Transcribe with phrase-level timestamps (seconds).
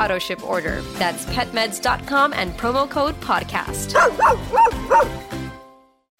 [0.00, 0.80] auto ship order.
[0.98, 3.92] That's petmeds.com and promo code podcast.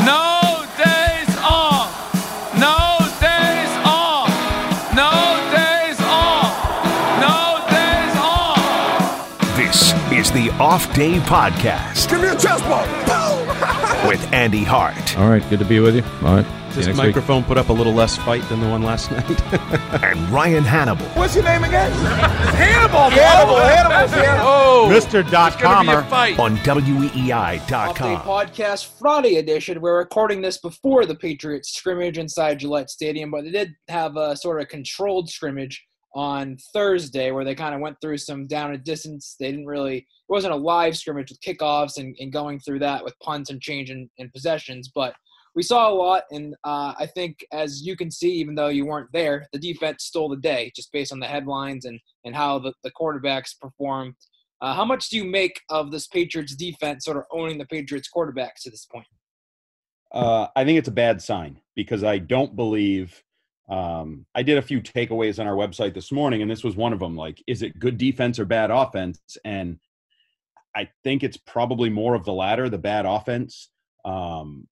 [0.03, 1.91] No days off.
[2.59, 4.29] No days off.
[4.95, 5.11] No
[5.57, 6.53] days off.
[7.21, 9.57] No days off.
[9.57, 12.09] This is the Off Day Podcast.
[12.11, 12.65] Give me a chest
[14.07, 16.03] with Andy Hart All right, good to be with you.
[16.27, 16.45] All right.
[16.45, 17.07] see you This next week.
[17.09, 19.29] microphone put up a little less fight than the one last night.
[20.05, 21.17] and Ryan Hannable.
[21.17, 21.91] What's your name again?
[22.55, 23.11] Hannable.
[23.11, 23.61] Hannable.
[23.61, 24.39] Hannable.
[24.43, 25.29] Oh, Mr.
[25.31, 26.43] Dot It's gonna be a Comer.
[26.43, 28.21] on Update WEEI.com.
[28.23, 29.81] podcast Friday edition.
[29.81, 34.37] We're recording this before the Patriots scrimmage inside Gillette Stadium, but they did have a
[34.37, 35.85] sort of controlled scrimmage
[36.15, 39.37] on Thursday where they kind of went through some down and distance.
[39.39, 43.05] They didn't really, it wasn't a live scrimmage with kickoffs and, and going through that
[43.05, 45.15] with punts and change in, in possessions, but
[45.55, 46.25] we saw a lot.
[46.31, 50.05] And uh, I think, as you can see, even though you weren't there, the defense
[50.05, 54.15] stole the day just based on the headlines and, and how the, the quarterbacks performed.
[54.61, 58.09] Uh, how much do you make of this Patriots defense sort of owning the Patriots
[58.15, 59.07] quarterbacks to this point?
[60.13, 63.23] Uh, I think it's a bad sign because I don't believe.
[63.71, 66.93] Um, I did a few takeaways on our website this morning, and this was one
[66.93, 67.17] of them.
[67.17, 69.21] Like, is it good defense or bad offense?
[69.45, 69.79] And
[70.75, 73.71] I think it's probably more of the latter, the bad offense.
[74.05, 74.67] Um,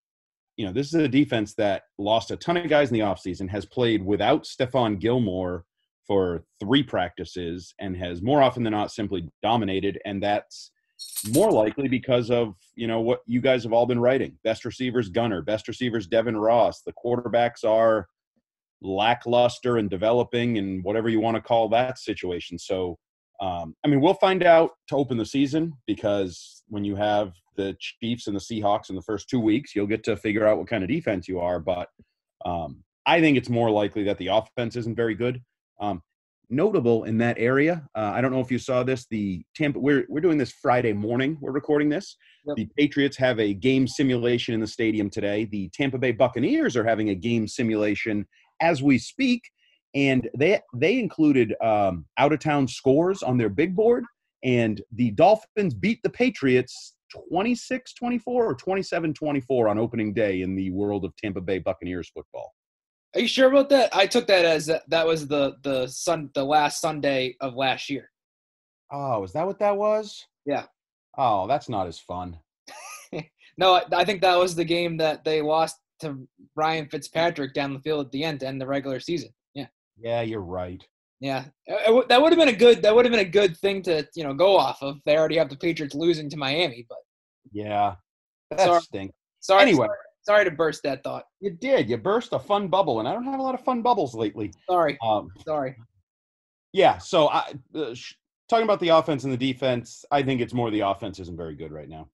[0.57, 3.49] you know, this is a defense that lost a ton of guys in the offseason,
[3.49, 5.65] has played without Stephon Gilmore
[6.05, 10.01] for three practices, and has more often than not simply dominated.
[10.05, 10.73] And that's
[11.31, 15.09] more likely because of you know what you guys have all been writing best receivers
[15.09, 18.09] gunner best receivers devin ross the quarterbacks are
[18.83, 22.97] lackluster and developing and whatever you want to call that situation so
[23.41, 27.77] um, i mean we'll find out to open the season because when you have the
[27.81, 30.69] chiefs and the seahawks in the first two weeks you'll get to figure out what
[30.69, 31.89] kind of defense you are but
[32.45, 35.43] um, i think it's more likely that the offense isn't very good
[35.81, 36.03] um,
[36.51, 37.87] notable in that area.
[37.95, 39.07] Uh, I don't know if you saw this.
[39.11, 41.37] The Tampa, we're we're doing this Friday morning.
[41.41, 42.17] We're recording this.
[42.47, 42.57] Yep.
[42.57, 45.45] The Patriots have a game simulation in the stadium today.
[45.45, 48.27] The Tampa Bay Buccaneers are having a game simulation
[48.61, 49.43] as we speak,
[49.95, 54.05] and they they included um, out of town scores on their big board.
[54.45, 56.95] And the Dolphins beat the Patriots
[57.29, 62.11] 26 24 or 27 24 on opening day in the world of Tampa Bay Buccaneers
[62.11, 62.53] football.
[63.15, 63.95] Are you sure about that?
[63.97, 67.89] I took that as that, that was the the sun the last Sunday of last
[67.89, 68.11] year.
[68.93, 70.25] Oh, is that what that was?
[70.47, 70.67] Yeah.
[71.17, 72.39] Oh, that's not as fun.
[73.59, 77.73] No, I, I think that was the game that they lost to Ryan Fitzpatrick down
[77.75, 79.31] the field at the end to end the regular season.
[79.55, 79.67] Yeah,
[79.99, 80.83] Yeah, you're right.
[81.21, 81.45] yeah.
[81.67, 83.83] It w- that would have been a good that would have been a good thing
[83.83, 84.99] to you know go off of.
[85.05, 86.99] They already have the Patriots losing to Miami, but
[87.53, 87.97] Yeah.
[88.51, 88.81] That Sorry.
[88.81, 89.13] stink.
[89.41, 89.63] sorry.
[89.63, 89.87] Anyway.
[89.87, 91.25] sorry, sorry to burst that thought.
[91.41, 91.91] You did.
[91.91, 94.53] You burst a fun bubble, and I don't have a lot of fun bubbles lately.
[94.71, 95.77] Sorry, Um, sorry.
[96.73, 96.99] yeah.
[96.99, 98.15] So, I, uh, sh-
[98.49, 101.55] talking about the offense and the defense, I think it's more the offense isn't very
[101.57, 102.09] good right now.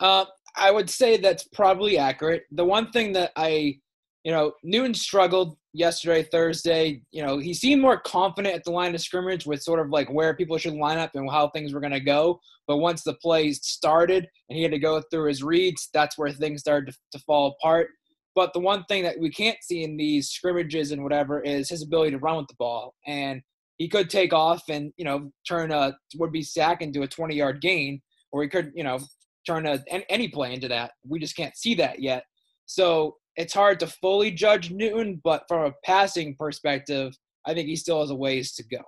[0.00, 0.24] Uh,
[0.58, 2.44] I would say that's probably accurate.
[2.50, 3.78] The one thing that I,
[4.24, 8.94] you know, Newton struggled yesterday, Thursday, you know, he seemed more confident at the line
[8.94, 11.80] of scrimmage with sort of like where people should line up and how things were
[11.80, 12.40] going to go.
[12.66, 16.30] But once the plays started and he had to go through his reads, that's where
[16.30, 17.90] things started to, to fall apart.
[18.34, 21.82] But the one thing that we can't see in these scrimmages and whatever is his
[21.82, 22.94] ability to run with the ball.
[23.06, 23.42] And
[23.78, 27.34] he could take off and, you know, turn a would be sack into a 20
[27.34, 28.98] yard gain, or he could, you know,
[29.48, 30.92] turn a, any play into that.
[31.06, 32.24] We just can't see that yet.
[32.66, 37.16] So it's hard to fully judge Newton, but from a passing perspective,
[37.46, 38.82] I think he still has a ways to go.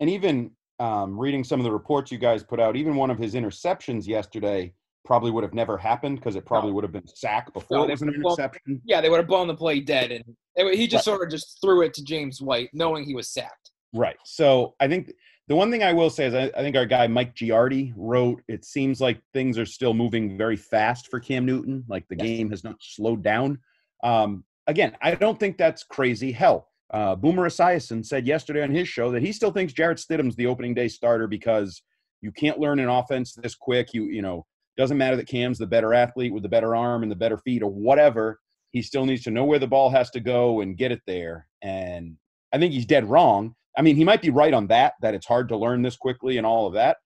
[0.00, 3.18] And even um, reading some of the reports you guys put out, even one of
[3.18, 4.72] his interceptions yesterday
[5.04, 7.90] probably would have never happened because it probably would have been sack before no, it
[7.90, 8.80] was an interception.
[8.84, 10.24] yeah, they would have blown the play dead, and
[10.56, 11.14] it, he just right.
[11.14, 13.70] sort of just threw it to James White, knowing he was sacked.
[13.94, 14.16] Right.
[14.24, 15.12] So I think
[15.48, 18.42] the one thing I will say is I, I, think our guy Mike Giardi wrote,
[18.48, 21.84] it seems like things are still moving very fast for Cam Newton.
[21.88, 22.26] Like the yes.
[22.26, 23.58] game has not slowed down.
[24.02, 26.32] Um, again, I don't think that's crazy.
[26.32, 30.36] Hell, uh, Boomer Esiason said yesterday on his show that he still thinks Jarrett Stidham's
[30.36, 31.82] the opening day starter because
[32.22, 33.94] you can't learn an offense this quick.
[33.94, 34.46] You you know
[34.76, 37.62] doesn't matter that Cam's the better athlete with the better arm and the better feet
[37.62, 38.40] or whatever.
[38.72, 41.46] He still needs to know where the ball has to go and get it there.
[41.62, 42.16] And
[42.52, 43.54] I think he's dead wrong.
[43.76, 46.38] I mean, he might be right on that, that it's hard to learn this quickly
[46.38, 46.96] and all of that.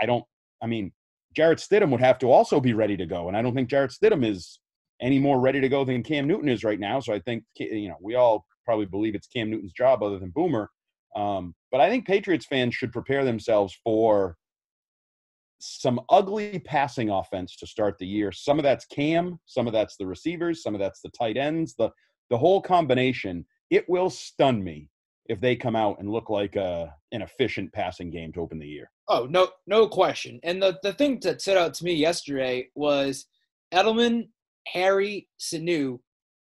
[0.00, 0.24] I don't,
[0.62, 0.92] I mean,
[1.34, 3.28] Jarrett Stidham would have to also be ready to go.
[3.28, 4.60] And I don't think Jarrett Stidham is
[5.00, 7.00] any more ready to go than Cam Newton is right now.
[7.00, 10.30] So I think, you know, we all probably believe it's Cam Newton's job other than
[10.30, 10.70] Boomer.
[11.16, 14.36] Um, but I think Patriots fans should prepare themselves for
[15.60, 18.32] some ugly passing offense to start the year.
[18.32, 21.74] Some of that's Cam, some of that's the receivers, some of that's the tight ends,
[21.76, 21.90] the
[22.30, 23.44] the whole combination.
[23.70, 24.89] It will stun me
[25.30, 28.66] if they come out and look like a, an efficient passing game to open the
[28.66, 28.90] year.
[29.06, 30.40] Oh, no, no question.
[30.42, 33.26] And the, the thing that stood out to me yesterday was
[33.72, 34.28] Edelman,
[34.66, 36.00] Harry, Sanu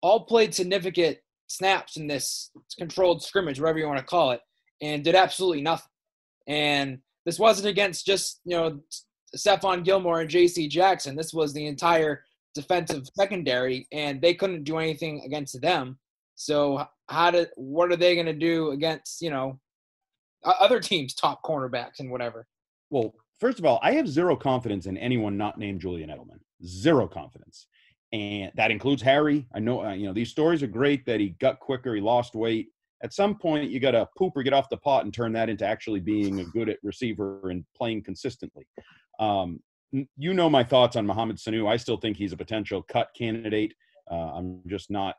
[0.00, 4.40] all played significant snaps in this controlled scrimmage, whatever you want to call it,
[4.80, 5.90] and did absolutely nothing.
[6.48, 8.80] And this wasn't against just, you know,
[9.36, 10.68] Stephon Gilmore and J.C.
[10.68, 11.14] Jackson.
[11.14, 12.24] This was the entire
[12.54, 15.98] defensive secondary, and they couldn't do anything against them.
[16.40, 19.60] So how do what are they going to do against you know
[20.42, 22.46] other teams' top cornerbacks and whatever?
[22.88, 26.40] Well, first of all, I have zero confidence in anyone not named Julian Edelman.
[26.64, 27.66] Zero confidence,
[28.14, 29.46] and that includes Harry.
[29.54, 32.34] I know uh, you know these stories are great that he got quicker, he lost
[32.34, 32.68] weight.
[33.02, 35.50] At some point, you got to poop or get off the pot and turn that
[35.50, 38.66] into actually being a good at receiver and playing consistently.
[39.18, 39.60] Um,
[40.16, 41.70] you know my thoughts on Mohamed Sanu.
[41.70, 43.74] I still think he's a potential cut candidate.
[44.10, 45.16] Uh, I'm just not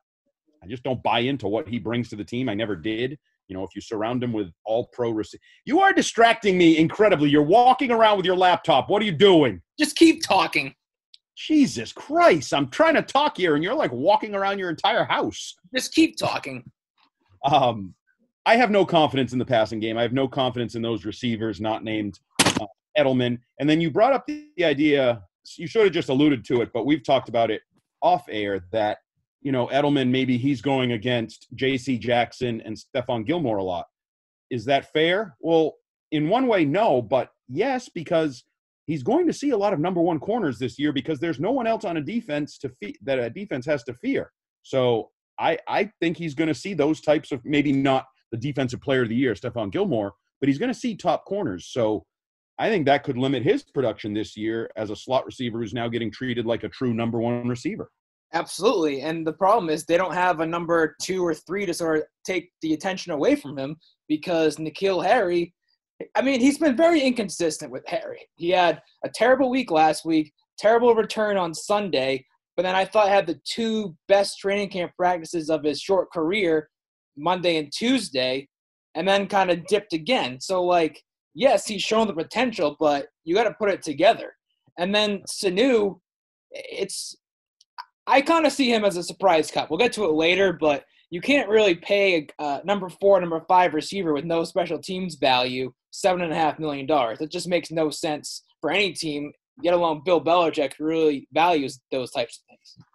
[0.63, 2.49] I just don't buy into what he brings to the team.
[2.49, 3.17] I never did.
[3.47, 7.29] You know, if you surround him with all pro receivers, you are distracting me incredibly.
[7.29, 8.89] You're walking around with your laptop.
[8.89, 9.61] What are you doing?
[9.77, 10.73] Just keep talking.
[11.35, 12.53] Jesus Christ.
[12.53, 15.55] I'm trying to talk here and you're like walking around your entire house.
[15.75, 16.63] Just keep talking.
[17.43, 17.93] Um,
[18.45, 19.97] I have no confidence in the passing game.
[19.97, 22.67] I have no confidence in those receivers not named uh,
[22.97, 23.39] Edelman.
[23.59, 25.23] And then you brought up the, the idea,
[25.57, 27.61] you should have just alluded to it, but we've talked about it
[28.01, 28.99] off air that
[29.41, 31.97] you know, Edelman, maybe he's going against J.C.
[31.97, 33.85] Jackson and Stephon Gilmore a lot.
[34.49, 35.35] Is that fair?
[35.39, 35.75] Well,
[36.11, 38.43] in one way, no, but yes, because
[38.85, 41.51] he's going to see a lot of number one corners this year because there's no
[41.51, 44.31] one else on a defense to fe- that a defense has to fear.
[44.63, 45.09] So
[45.39, 49.03] I I think he's going to see those types of maybe not the defensive player
[49.03, 51.67] of the year, Stephon Gilmore, but he's going to see top corners.
[51.71, 52.05] So
[52.59, 55.87] I think that could limit his production this year as a slot receiver who's now
[55.87, 57.89] getting treated like a true number one receiver.
[58.33, 59.01] Absolutely.
[59.01, 62.03] And the problem is they don't have a number two or three to sort of
[62.25, 63.75] take the attention away from him
[64.07, 65.53] because N'Keal Harry,
[66.15, 68.27] I mean, he's been very inconsistent with Harry.
[68.35, 73.09] He had a terrible week last week, terrible return on Sunday, but then I thought
[73.09, 76.69] had the two best training camp practices of his short career,
[77.17, 78.47] Monday and Tuesday,
[78.95, 80.39] and then kind of dipped again.
[80.39, 81.01] So, like,
[81.33, 84.33] yes, he's shown the potential, but you got to put it together.
[84.77, 85.99] And then Sanu,
[86.51, 87.15] it's
[88.11, 89.69] I kind of see him as a surprise cut.
[89.69, 93.73] We'll get to it later, but you can't really pay a number four, number five
[93.73, 97.21] receiver with no special teams value seven and a half million dollars.
[97.21, 99.31] It just makes no sense for any team,
[99.63, 102.85] let alone Bill Belichick, who really values those types of things.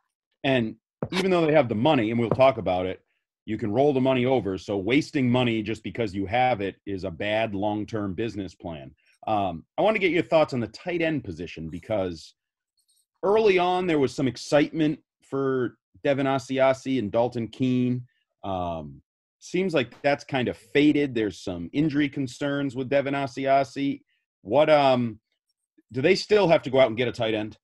[0.44, 0.76] And
[1.12, 3.00] even though they have the money, and we'll talk about it,
[3.46, 4.58] you can roll the money over.
[4.58, 8.90] So wasting money just because you have it is a bad long-term business plan.
[9.26, 12.34] Um, I want to get your thoughts on the tight end position because
[13.22, 18.02] early on there was some excitement for Devin Asiasi and Dalton Keene.
[18.44, 19.02] Um,
[19.38, 21.14] seems like that's kind of faded.
[21.14, 24.02] There's some injury concerns with Devin Asiasi.
[24.42, 25.18] What um
[25.92, 27.56] do they still have to go out and get a tight end?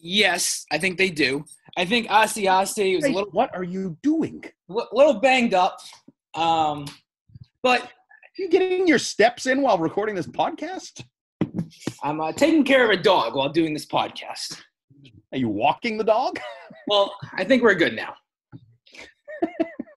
[0.00, 1.44] Yes, I think they do.
[1.76, 4.44] I think Asiasi was a little what are you doing?
[4.68, 5.78] li- little banged up,
[6.34, 6.86] um,
[7.62, 7.90] but
[8.38, 11.02] you getting your steps in while recording this podcast?
[12.02, 14.60] I'm uh, taking care of a dog while doing this podcast.
[15.32, 16.38] Are you walking the dog?
[16.86, 18.14] Well, I think we're good now.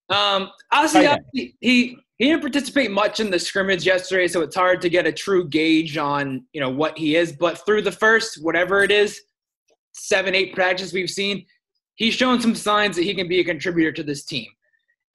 [0.10, 1.22] Um, Asiasi, end.
[1.62, 5.12] he he didn't participate much in the scrimmage yesterday, so it's hard to get a
[5.12, 7.32] true gauge on you know what he is.
[7.32, 9.22] But through the first whatever it is,
[9.94, 11.46] seven eight practices we've seen,
[11.96, 14.48] he's shown some signs that he can be a contributor to this team.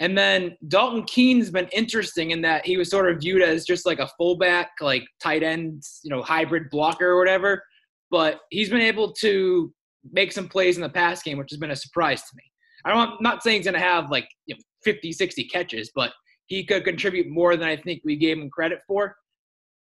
[0.00, 3.86] And then Dalton Keene's been interesting in that he was sort of viewed as just
[3.86, 7.62] like a fullback, like tight end, you know, hybrid blocker or whatever.
[8.10, 9.72] But he's been able to
[10.12, 12.42] make some plays in the pass game, which has been a surprise to me.
[12.84, 16.12] I I'm not saying he's going to have like you know, 50, 60 catches, but
[16.46, 19.16] he could contribute more than I think we gave him credit for.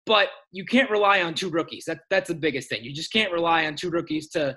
[0.05, 1.85] But you can't rely on two rookies.
[1.87, 2.85] That, that's the biggest thing.
[2.85, 4.57] You just can't rely on two rookies to,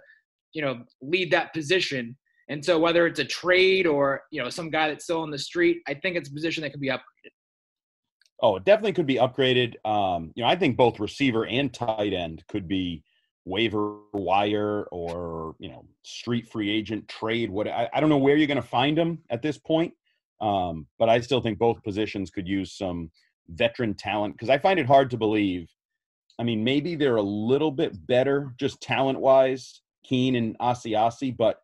[0.53, 2.15] you know, lead that position.
[2.49, 5.39] And so whether it's a trade or, you know, some guy that's still on the
[5.39, 7.31] street, I think it's a position that could be upgraded.
[8.41, 9.73] Oh, it definitely could be upgraded.
[9.85, 13.03] Um, you know, I think both receiver and tight end could be
[13.49, 17.49] waiver wire or you know street free agent trade.
[17.49, 19.93] What I, I don't know where you're going to find them at this point,
[20.39, 23.11] um, but I still think both positions could use some
[23.49, 25.69] veteran talent because I find it hard to believe.
[26.39, 31.61] I mean, maybe they're a little bit better just talent wise, Keene and Asiasi, but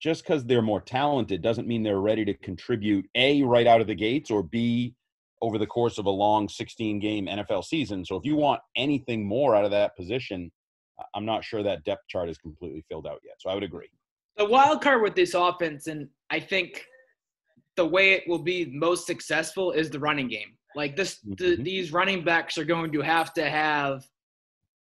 [0.00, 3.86] just because they're more talented doesn't mean they're ready to contribute a right out of
[3.86, 4.94] the gates or b
[5.42, 8.04] over the course of a long 16 game NFL season.
[8.04, 10.50] So if you want anything more out of that position,
[11.14, 13.34] I'm not sure that depth chart is completely filled out yet.
[13.38, 13.88] So I would agree.
[14.36, 16.82] the wild card with this offense, and I think
[17.76, 20.56] the way it will be most successful is the running game.
[20.74, 21.64] Like this, the, Mhm.
[21.64, 24.02] these running backs are going to have to have,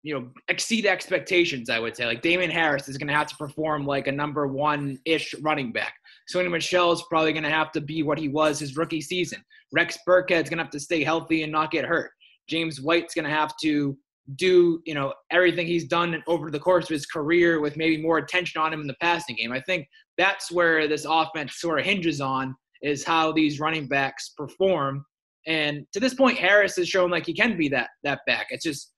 [0.01, 1.69] you know, exceed expectations.
[1.69, 4.48] I would say, like Damien Harris is going to have to perform like a number
[4.48, 5.95] one ish running back.
[6.33, 9.43] Sony Michel is probably going to have to be what he was his rookie season.
[9.74, 12.12] Rex Burkhead's going to have to stay healthy and not get hurt.
[12.48, 13.98] James White's going to have to
[14.35, 18.17] do you know everything he's done over the course of his career with maybe more
[18.17, 19.51] attention on him in the passing game.
[19.51, 19.87] I think
[20.17, 25.05] that's where this offense sort of hinges on is how these running backs perform.
[25.45, 28.47] And to this point, Harris has shown like he can be that that back.
[28.49, 28.93] It's just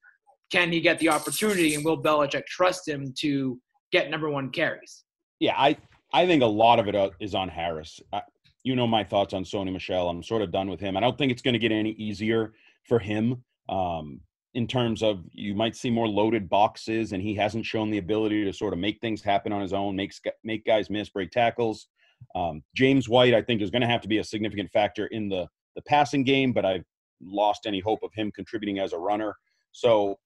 [0.52, 3.58] can he get the opportunity and will Belichick trust him to
[3.90, 5.04] get number one carries?
[5.40, 5.76] Yeah, I
[6.12, 7.98] I think a lot of it uh, on Harris.
[8.12, 8.22] I,
[8.62, 10.08] you know my thoughts on Sony Michel.
[10.08, 10.96] I'm sort of done with him.
[10.96, 12.52] I don't think it's going to get any easier
[12.88, 13.44] for him.
[13.68, 14.20] Um,
[14.56, 18.42] in terms of you might see more loaded boxes, and he hasn't shown the ability
[18.42, 20.12] to sort of make things happen on his own, make
[20.44, 21.88] make guys miss, break tackles.
[22.34, 25.28] Um, James White, I think, is going to have to be a significant factor in
[25.28, 25.46] the
[25.76, 26.86] the passing game, but I've
[27.22, 29.34] lost any hope of him contributing as a runner.
[29.72, 30.18] So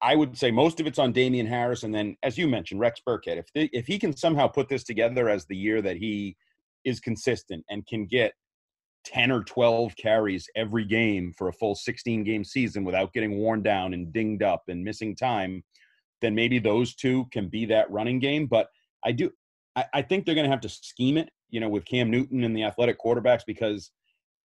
[0.00, 3.02] I would say most of it's on Damien Harris, and then, as you mentioned, Rex
[3.06, 3.36] Burkhead.
[3.36, 6.34] If if he can somehow put this together as the year that he
[6.86, 8.32] is consistent and can get
[9.06, 13.62] 10 or 12 carries every game for a full 16 game season without getting worn
[13.62, 15.62] down and dinged up and missing time,
[16.20, 18.46] then maybe those two can be that running game.
[18.46, 18.68] But
[19.04, 19.30] I do,
[19.76, 22.44] I, I think they're going to have to scheme it, you know, with Cam Newton
[22.44, 23.90] and the athletic quarterbacks because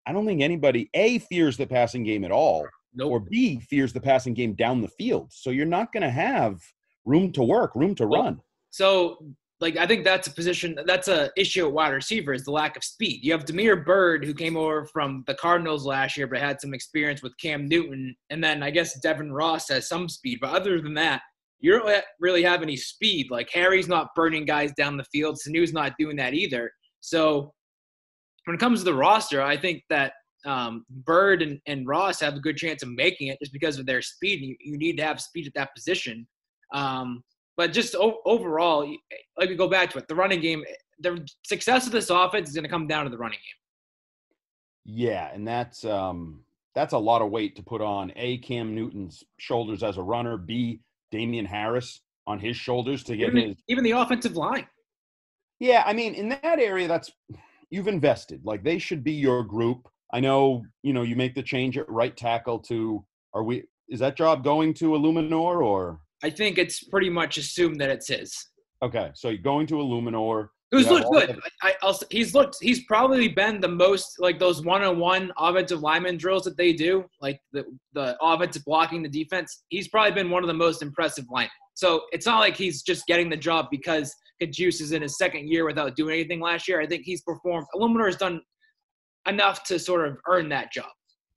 [0.06, 3.12] I don't think anybody A fears the passing game at all, Nope.
[3.12, 5.32] or B fears the passing game down the field.
[5.32, 6.60] So you're not going to have
[7.06, 8.42] room to work, room to Well, run.
[8.72, 9.18] So,
[9.62, 12.78] like, I think that's a position that's a issue at wide receiver is the lack
[12.78, 13.20] of speed.
[13.24, 16.74] You have Damiere Byrd, who came over from the Cardinals last year, but had some
[16.74, 20.40] experience with Cam Newton, and then I guess Devin Ross has some speed.
[20.42, 21.22] But other than that,
[21.60, 23.30] you don't really have any speed.
[23.30, 25.38] Like Harry's not burning guys down the field.
[25.38, 26.72] Sanu's not doing that either.
[27.02, 27.54] So,
[28.46, 30.14] when it comes to the roster, I think that
[30.46, 33.86] um, Bird and, and Ross have a good chance of making it just because of
[33.86, 34.40] their speed.
[34.42, 36.26] You, you need to have speed at that position.
[36.74, 37.24] Um,
[37.60, 38.90] but just o- overall,
[39.38, 40.64] like we go back to it, the running game,
[41.02, 44.96] the success of this offense is going to come down to the running game.
[44.96, 49.26] Yeah, and that's um that's a lot of weight to put on a Cam Newton's
[49.40, 50.80] shoulders as a runner, B
[51.12, 54.66] Damien Harris on his shoulders to get Even, his even the offensive line.
[55.60, 57.12] Yeah, I mean, in that area that's
[57.70, 58.40] you've invested.
[58.46, 59.86] Like they should be your group.
[60.14, 64.00] I know, you know, you make the change at right tackle to are we is
[64.00, 68.36] that job going to Eluemunor or I think it's pretty much assumed that it's his.
[68.82, 70.50] okay, so you're going to Eluemunor.
[70.72, 71.40] Who's looked good.
[71.64, 72.58] I, I, I'll, he's looked.
[72.62, 77.40] He's probably been the most like those one-on-one offensive lineman drills that they do, like
[77.54, 79.64] the the offensive blocking, the defense.
[79.70, 81.50] He's probably been one of the most impressive linemen.
[81.74, 85.48] So it's not like he's just getting the job because Cajuste is in his second
[85.50, 86.80] year without doing anything last year.
[86.80, 87.66] I think he's performed.
[87.74, 88.42] Eluemunor has done
[89.28, 90.92] enough to sort of earn that job.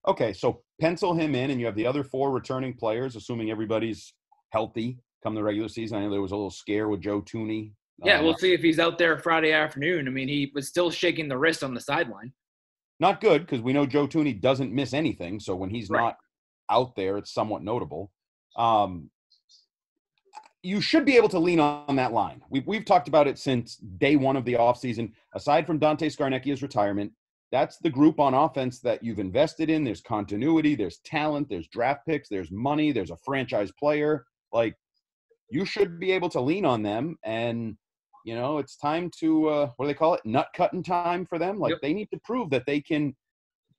[0.07, 4.13] Okay, so pencil him in and you have the other four returning players assuming everybody's
[4.57, 5.99] healthy come the regular season.
[5.99, 7.73] I know there was a little scare with Joe Thuney.
[8.05, 10.07] Yeah, Um, we'll see if he's out there Friday afternoon.
[10.09, 12.33] I mean, he was still shaking the wrist on the sideline.
[13.01, 15.41] Not good because we know Joe Thuney doesn't miss anything.
[15.41, 16.01] So when he's Right.
[16.01, 16.17] not
[16.71, 18.11] out there, it's somewhat notable.
[18.57, 19.11] Um,
[20.63, 22.43] you should be able to lean on that line.
[22.51, 25.13] We've, we've talked about it since day one of the offseason.
[25.35, 27.13] Aside from Dante Scarnecchia's retirement,
[27.51, 29.85] that's the group on offense that you've invested in.
[29.85, 34.25] There's continuity, there's talent, there's draft picks, there's money, there's a franchise player.
[34.53, 34.77] Like,
[35.51, 37.17] you should be able to lean on them.
[37.25, 37.77] And,
[38.25, 40.21] you know, it's time to, uh, what do they call it?
[40.25, 41.59] Nut cutting time for them.
[41.59, 41.79] Like, Yep.
[41.83, 43.15] they need to prove that they can,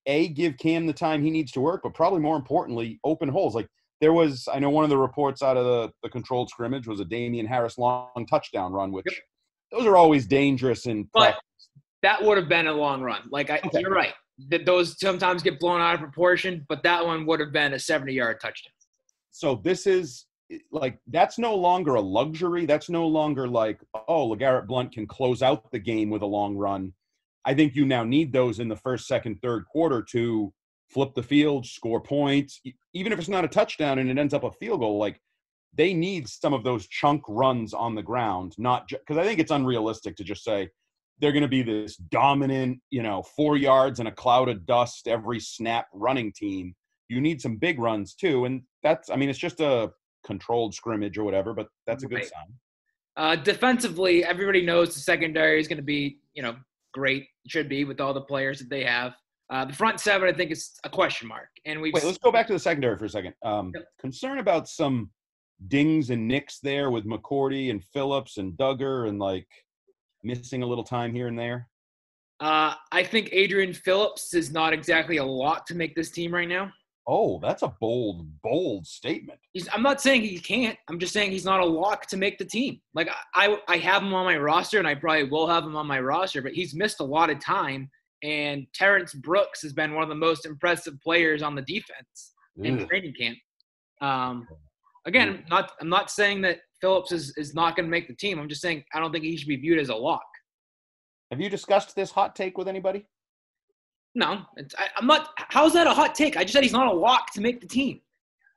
[0.05, 3.55] A, give Cam the time he needs to work, but probably more importantly, open holes.
[3.55, 3.67] Like,
[4.01, 6.99] there was, I know one of the reports out of the, the controlled scrimmage was
[6.99, 9.15] a Damien Harris long touchdown run, which Yep.
[9.71, 11.39] those are always dangerous and But
[12.01, 13.21] that would have been a long run.
[13.31, 13.79] Like I, Okay.
[13.79, 14.13] you're right.
[14.49, 17.79] That those sometimes get blown out of proportion, but that one would have been a
[17.79, 18.73] 70 yard touchdown.
[19.31, 20.25] So this is
[20.71, 22.65] like that's no longer a luxury.
[22.65, 26.55] That's no longer like, oh, LeGarrette Blunt can close out the game with a long
[26.55, 26.93] run.
[27.45, 30.53] I think you now need those in the first, second, third quarter to
[30.89, 32.61] flip the field, score points,
[32.93, 34.97] even if it's not a touchdown and it ends up a field goal.
[34.97, 35.19] Like
[35.75, 39.51] they need some of those chunk runs on the ground, not because I think it's
[39.51, 40.69] unrealistic to just say
[41.19, 45.07] they're going to be this dominant, you know, four yards and a cloud of dust
[45.07, 46.75] every snap running team.
[47.09, 49.91] You need some big runs too, and that's I mean it's just a
[50.25, 52.25] controlled scrimmage or whatever, but that's a good Right.
[52.25, 52.53] sign.
[53.15, 56.55] Uh, defensively, everybody knows the secondary is going to be, you know,
[56.93, 57.27] great.
[57.47, 59.13] Should be with all the players that they have.
[59.49, 61.49] Uh, the front seven, I think, is a question mark.
[61.65, 63.35] And we've Wait, let's go back to the secondary for a second.
[63.43, 63.85] Um, Yep.
[63.99, 65.11] concern about some
[65.67, 69.47] dings and nicks there with McCourty and Phillips and Dugger and like
[70.23, 71.69] missing a little time here and there.
[72.39, 76.47] Uh, I think Adrian Phillips is not exactly a lot to make this team right
[76.47, 76.71] now.
[77.05, 79.39] Oh, that's a bold, bold statement.
[79.51, 80.77] He's, I'm not saying he can't.
[80.89, 82.79] I'm just saying he's not a lock to make the team.
[82.93, 85.85] Like I, I have him on my roster, and I probably will have him on
[85.85, 86.41] my roster.
[86.41, 87.89] But he's missed a lot of time.
[88.23, 92.33] And Terrence Brooks has been one of the most impressive players on the defense
[92.63, 92.87] in Ugh.
[92.87, 93.37] training camp.
[93.99, 94.47] Um,
[95.05, 98.39] again, not I'm not saying that Phillips is, is not going to make the team.
[98.39, 100.23] I'm just saying I don't think he should be viewed as a lock.
[101.31, 103.05] Have you discussed this hot take with anybody?
[104.15, 105.29] No, it's, I, I'm not.
[105.37, 106.37] How's that a hot take?
[106.37, 108.01] I just said he's not a lock to make the team.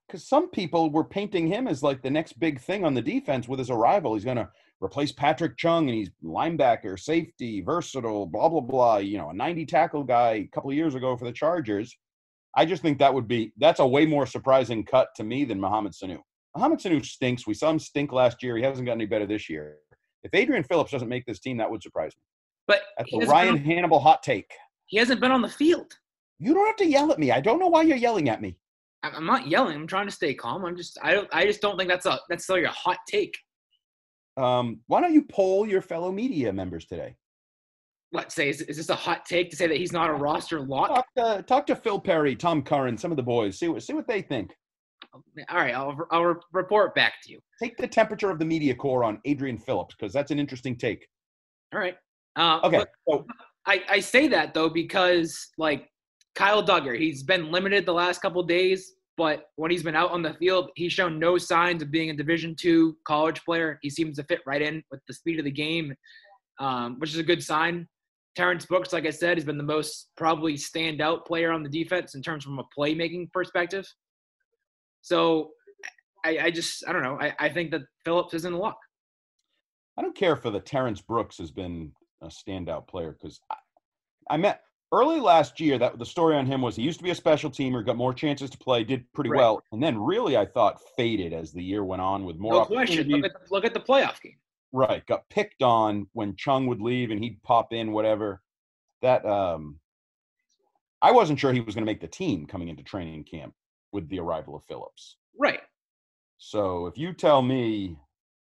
[0.06, 3.48] Because some people were painting him as like the next big thing on the defense
[3.48, 4.14] with his arrival.
[4.14, 4.48] He's going to
[4.80, 8.96] replace Patrick Chung, and he's linebacker, safety, versatile, blah blah blah.
[8.98, 11.96] You know, a 90 tackle guy a couple of years ago for the Chargers.
[12.54, 15.58] I just think that would be that's a way more surprising cut to me than
[15.58, 16.18] Mohamed Sanu.
[16.54, 17.46] Mohamed Sanu stinks.
[17.46, 18.56] We saw him stink last year.
[18.56, 19.76] He hasn't gotten any better this year.
[20.22, 22.22] If Adrian Phillips doesn't make this team, that would surprise me.
[22.66, 24.50] But That's a Ryan Hannable hot take.
[24.86, 25.92] He hasn't been on the field.
[26.38, 27.32] You don't have to yell at me.
[27.32, 28.56] I don't know why you're yelling at me.
[29.02, 29.76] I'm not yelling.
[29.76, 30.64] I'm trying to stay calm.
[30.64, 30.98] I'm just.
[31.02, 31.28] I don't.
[31.32, 33.36] I just don't think that's a necessarily a hot take.
[34.36, 37.16] Um, why don't you poll your fellow media members today?
[38.10, 38.48] What say?
[38.48, 40.88] Is, is this a hot take to say that he's not a roster lock?
[40.88, 43.58] Talk to, talk to Phil Perry, Tom Curran, some of the boys.
[43.58, 44.54] See what see what they think.
[45.14, 47.40] All right, I'll I'll report back to you.
[47.62, 51.06] Take the temperature of the media corps on Adrian Phillips because that's an interesting take.
[51.72, 51.96] All right.
[52.36, 53.26] Uh, Okay, but so
[53.66, 55.88] I, I say that though because like
[56.34, 60.22] Kyle Dugger, he's been limited the last couple days, but when he's been out on
[60.22, 63.78] the field, he's shown no signs of being a Division two college player.
[63.82, 65.94] He seems to fit right in with the speed of the game,
[66.60, 67.88] um, which is a good sign.
[68.36, 72.14] Terrence Brooks, like I said, has been the most probably standout player on the defense
[72.14, 73.86] in terms from a playmaking perspective.
[75.00, 75.52] So
[76.24, 77.18] I, I just I don't know.
[77.18, 78.78] I, I think that Phillips is in a lock.
[79.98, 83.56] I don't care for the Terrence Brooks has been a standout player because I,
[84.30, 87.10] I met early last year that the story on him was he used to be
[87.10, 89.38] a special teamer, got more chances to play, did pretty Right.
[89.38, 92.64] well, and then really I thought faded as the year went on with more No
[92.64, 93.08] question.
[93.08, 94.36] Look at, the, look at the playoff game.
[94.72, 98.42] Right, got picked on when Chung would leave and he'd pop in, whatever.
[99.02, 99.78] That um,
[101.02, 103.54] I wasn't sure he was going to make the team coming into training camp
[103.92, 105.16] with the arrival of Phillips.
[105.38, 105.60] Right.
[106.38, 107.96] So if you tell me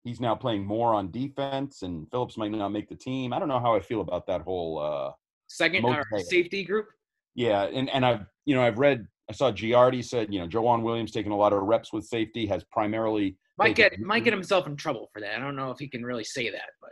[0.05, 3.49] he's now playing more on defense and Phillips might not make the team, I don't
[3.49, 4.79] know how I feel about that whole.
[4.79, 5.11] uh
[5.47, 6.87] Second or safety group.
[7.35, 10.81] Yeah, and and I've you know I've read I saw Giardi said you know Joejuan
[10.81, 14.33] Williams taking a lot of reps with safety has primarily Might taken- get might get
[14.33, 15.35] himself in trouble for that.
[15.35, 16.91] I don't know if he can really say that, but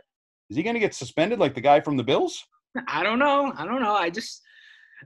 [0.50, 2.44] Is he going to get suspended like the guy from the Bills?
[2.88, 3.52] I don't know.
[3.56, 3.94] I don't know.
[3.94, 4.40] I just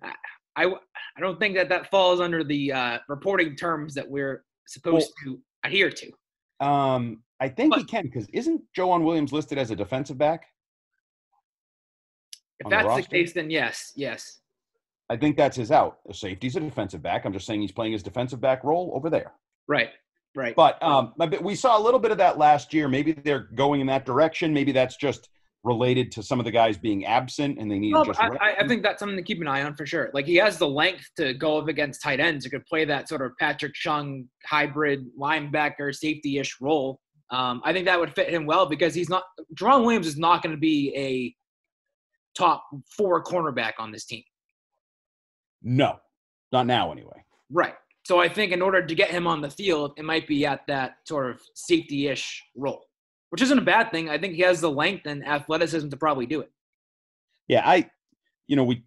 [0.03, 0.13] I
[0.57, 5.13] I, I don't think that that falls under the uh, reporting terms that we're supposed
[5.25, 6.67] to adhere to.
[6.67, 10.47] Um, I think he can because isn't Joejuan Williams listed as a defensive back?
[12.59, 14.41] If On the that's the, case, then yes, yes.
[15.09, 15.99] I think that's his out.
[16.07, 17.25] The safety's a defensive back.
[17.25, 19.33] I'm just saying he's playing his defensive back role over there.
[19.69, 19.91] Right,
[20.35, 20.55] Right.
[20.55, 22.87] But um, we saw a little bit of that last year.
[22.89, 24.53] Maybe they're going in that direction.
[24.53, 25.29] Maybe that's just
[25.65, 28.21] related to some of the guys being absent and they need Well, just.
[28.21, 30.11] I, I- think that's something to keep an eye on for sure.
[30.15, 32.45] Like he has the length to go up against tight ends.
[32.45, 37.01] You could play that sort of Patrick Chung hybrid linebacker safety ish role.
[37.31, 39.25] Um, I think that would fit him well because he's not.
[39.55, 41.35] Joejuan Williams is not going to be a
[42.37, 42.65] top
[42.97, 44.23] four cornerback on this team.
[45.63, 45.99] no,
[46.53, 47.25] not now anyway.
[47.51, 47.75] Right.
[48.05, 50.67] So I think in order to get him on the field, it might be at
[50.69, 52.85] that sort of safety ish role,
[53.31, 54.09] which isn't a bad thing.
[54.09, 56.51] I think he has the length and athleticism to probably do it.
[57.49, 57.91] Yeah, I,
[58.47, 58.85] you know, we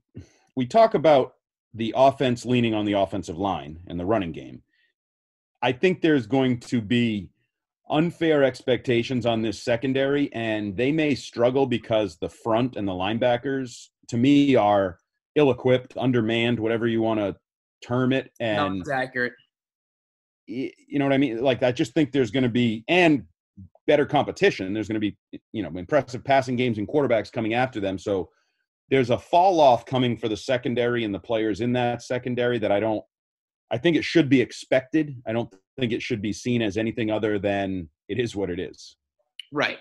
[0.56, 1.34] we talk about
[1.74, 4.64] the offense leaning on the offensive line and the running game.
[5.62, 7.30] I think there's going to be
[7.92, 13.88] unfair expectations on this secondary, and they may struggle because the front and the linebackers,
[14.08, 14.98] to me, are
[15.36, 17.36] ill-equipped, undermanned, whatever you want to
[17.86, 19.34] term it, and accurate.
[20.48, 21.42] you know what I mean?
[21.42, 23.24] Like, I just think there's going to be and
[23.88, 24.74] better competition.
[24.74, 25.18] There's going to be,
[25.52, 27.98] you know, impressive passing games and quarterbacks coming after them.
[27.98, 28.30] So
[28.90, 32.72] there's a fall off coming for the secondary and the players in that secondary that
[32.72, 33.04] I don't.
[33.72, 35.16] I think it should be expected.
[35.26, 38.60] I don't think it should be seen as anything other than it is what it
[38.60, 38.98] is.
[39.52, 39.78] Right.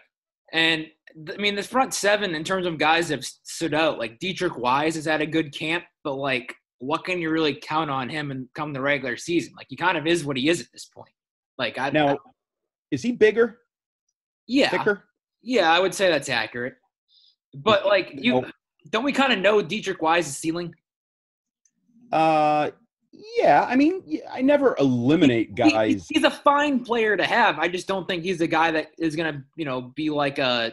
[0.53, 0.87] And
[1.27, 4.19] th- I mean, this front seven, in terms of guys that have stood out, like
[4.21, 8.09] Deatrich Wise has had a good camp, but like, what can you really count on
[8.09, 9.53] him and come the regular season?
[9.57, 11.13] Like, he kind of is what he is at this point.
[11.59, 12.17] Like, I Now, I-
[12.91, 13.59] is he bigger,
[14.47, 15.05] yeah, thicker?
[15.43, 16.75] yeah, I would say that's accurate.
[17.55, 18.51] But like, you Well-
[18.89, 20.75] don't we kind of know Deatrich Wise's ceiling?
[22.13, 22.71] Uh,
[23.39, 23.67] yeah.
[23.69, 26.07] I mean, I never eliminate guys.
[26.09, 27.59] he's a fine player to have.
[27.59, 30.73] I just don't think he's the guy that is gonna, you know, be like a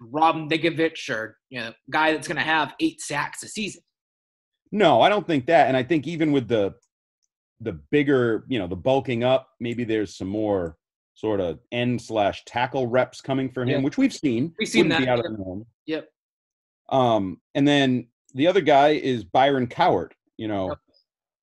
[0.00, 3.82] Rob Ninkovich or you know, guy that's gonna have eight sacks a season.
[4.70, 5.68] No, I don't think that.
[5.68, 6.74] And I think even with the
[7.60, 10.76] the bigger, you know, the bulking up, maybe there's some more
[11.14, 13.78] sort of end slash tackle reps coming for him, Yeah.
[13.80, 14.52] which we've seen.
[14.58, 15.66] We've seen Wouldn't be that, out of the norm.
[15.86, 16.08] Yep.
[16.88, 20.78] Um, and then the other guy is Byron Cowart, you know, Yep.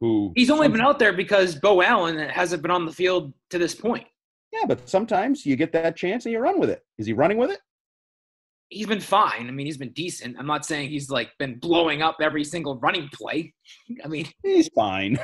[0.02, 3.58] Who He's only been out there because Beau Allen hasn't been on the field to
[3.58, 4.08] this point.
[4.54, 6.84] Yeah, but sometimes you get that chance and you run with it.
[6.98, 7.60] Is he running with it?
[8.70, 9.48] He's been fine.
[9.48, 10.38] I mean, he's been decent.
[10.40, 13.54] I'm not saying he's like been blowing up every single running play.
[14.06, 15.18] I mean, He's fine.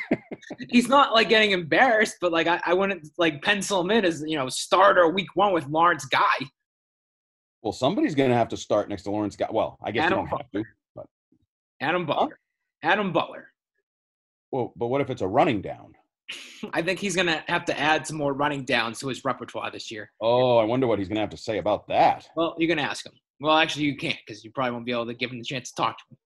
[0.70, 4.22] he's not like getting embarrassed, but like I, I wouldn't like pencil him in as
[4.26, 6.22] you know starter week one with Lawrence Guy.
[7.62, 9.48] well, somebody's gonna have to start next to Lawrence Guy.
[9.50, 10.64] Well, I guess Adam you don't have to.
[10.94, 11.06] But
[11.80, 12.38] Adam Butler.
[12.82, 13.49] Adam Butler.
[14.52, 15.94] Well, but what if it's a running down?
[16.72, 19.90] I think he's gonna have to add some more running downs to his repertoire this
[19.90, 20.10] year.
[20.20, 22.28] Oh, I wonder what he's gonna have to say about that.
[22.36, 23.12] Well, you're going to ask him.
[23.40, 25.70] Well, actually, you can't because you probably won't be able to give him the chance
[25.70, 26.18] to talk to him.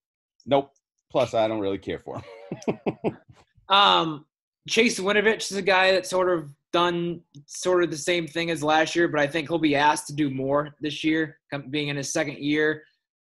[0.47, 0.73] Nope.
[1.11, 2.21] Plus, I don't really care for
[2.67, 3.17] him.
[3.69, 4.27] Um,
[4.69, 8.63] Chase Winovich is a guy that's sort of done sort of the same thing as
[8.63, 11.39] last year, but I think he'll be asked to do more this year,
[11.71, 12.83] being in his second year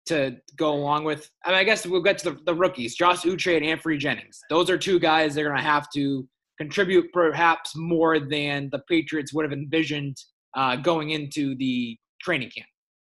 [0.08, 1.30] to go along with.
[1.44, 4.40] I mean, I guess we'll get to the, the rookies, Josh Uche and Anfernee Jennings.
[4.50, 6.26] Those are two guys that are going to have to
[6.58, 10.16] contribute perhaps more than the Patriots would have envisioned
[10.54, 12.68] uh, going into the training camp.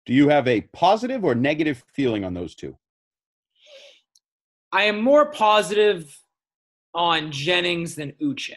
[0.05, 2.77] Do you have a positive or negative feeling on those two?
[4.71, 6.15] I am more positive
[6.93, 8.53] on Jennings than Uche.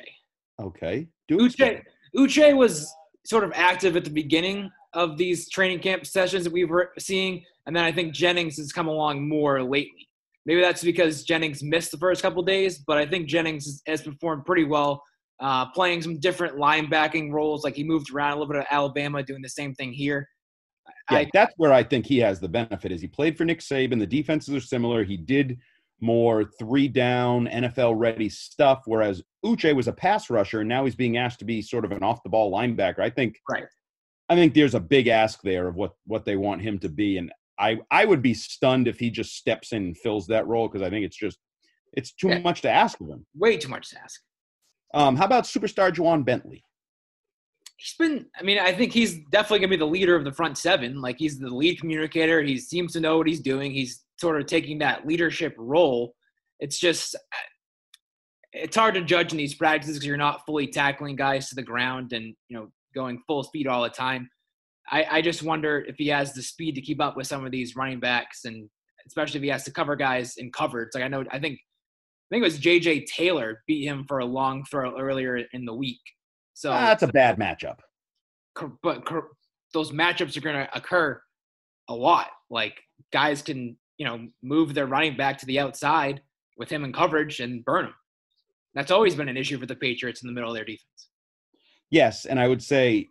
[0.60, 1.08] Okay.
[1.28, 1.82] Do Uche.
[2.16, 2.92] Uche was
[3.24, 7.44] sort of active at the beginning of these training camp sessions that we were seeing,
[7.66, 10.08] and then I think Jennings has come along more lately.
[10.44, 14.44] Maybe that's because Jennings missed the first couple days, but I think Jennings has- performed
[14.44, 15.02] pretty well,
[15.40, 17.62] uh, playing some different linebacking roles.
[17.62, 20.28] Like he moved around a little bit at Alabama, doing the same thing here.
[21.10, 22.90] Yeah, I, that's where I think he has the benefit.
[22.92, 23.98] Is he played for Nick Saban?
[23.98, 25.04] The defenses are similar.
[25.04, 25.58] He did
[26.00, 30.96] more three down NFL ready stuff, whereas Uche was a pass rusher, and now he's
[30.96, 33.00] being asked to be sort of an off the ball linebacker.
[33.00, 33.38] I think.
[33.48, 33.64] Right.
[34.28, 37.18] I think there's a big ask there of what what they want him to be,
[37.18, 40.68] and I I would be stunned if he just steps in and fills that role
[40.68, 41.38] because I think it's just
[41.94, 42.38] it's too Yeah.
[42.38, 43.26] much to ask of him.
[43.36, 44.20] way too much to ask.
[44.94, 46.64] Um, how about superstar Ja'Whaun Bentley?
[47.78, 50.30] he's been i mean i think he's definitely going to be the leader of the
[50.30, 54.04] front seven like he's the lead communicator he seems to know what he's doing he's
[54.20, 56.14] sort of taking that leadership role
[56.60, 57.16] it's just
[58.52, 61.62] it's hard to judge in these practices because you're not fully tackling guys to the
[61.62, 64.28] ground and you know going full speed all the time
[64.90, 67.52] I, I just wonder if he has the speed to keep up with some of
[67.52, 68.68] these running backs and
[69.06, 72.28] especially if he has to cover guys in coverage like i know i think i
[72.34, 76.00] think it was jj taylor beat him for a long throw earlier in the week
[76.54, 77.78] so Ah, that's a bad matchup.
[78.82, 79.30] but cor-
[79.72, 81.20] those matchups are going to occur
[81.88, 82.28] a lot.
[82.50, 82.78] Like
[83.12, 86.20] guys can, you know, move their running back to the outside
[86.58, 87.94] with him in coverage and burn him.
[88.74, 91.08] That's always been an issue for the Patriots in the middle of their defense.
[91.90, 93.08] Yes, and I would say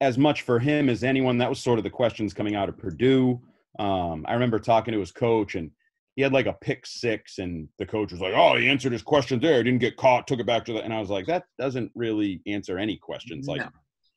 [0.00, 1.38] as much for him as anyone.
[1.38, 3.40] That was sort of the questions coming out of Purdue.
[3.78, 5.70] Um, I remember talking to his coach, and
[6.16, 9.02] he had like a pick six, and the coach was like, "Oh, he answered his
[9.02, 9.62] question there.
[9.62, 10.26] Didn't get caught.
[10.26, 13.46] Took it back to the." And I was like, "That doesn't really answer any questions.
[13.48, 13.68] Like, No.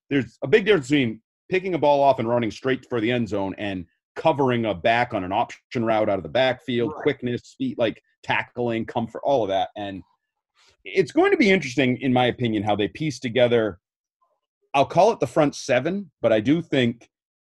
[0.10, 3.30] there's a big difference between picking a ball off and running straight for the end
[3.30, 3.86] zone and
[4.16, 7.02] covering a back on an option route out of the backfield, Right.
[7.04, 9.70] quickness, speed, like tackling, comfort, all of that.
[9.78, 10.04] And
[10.84, 13.80] it's going to be interesting, in my opinion, how they piece together.
[14.78, 17.10] I'll call it the front seven, but I do think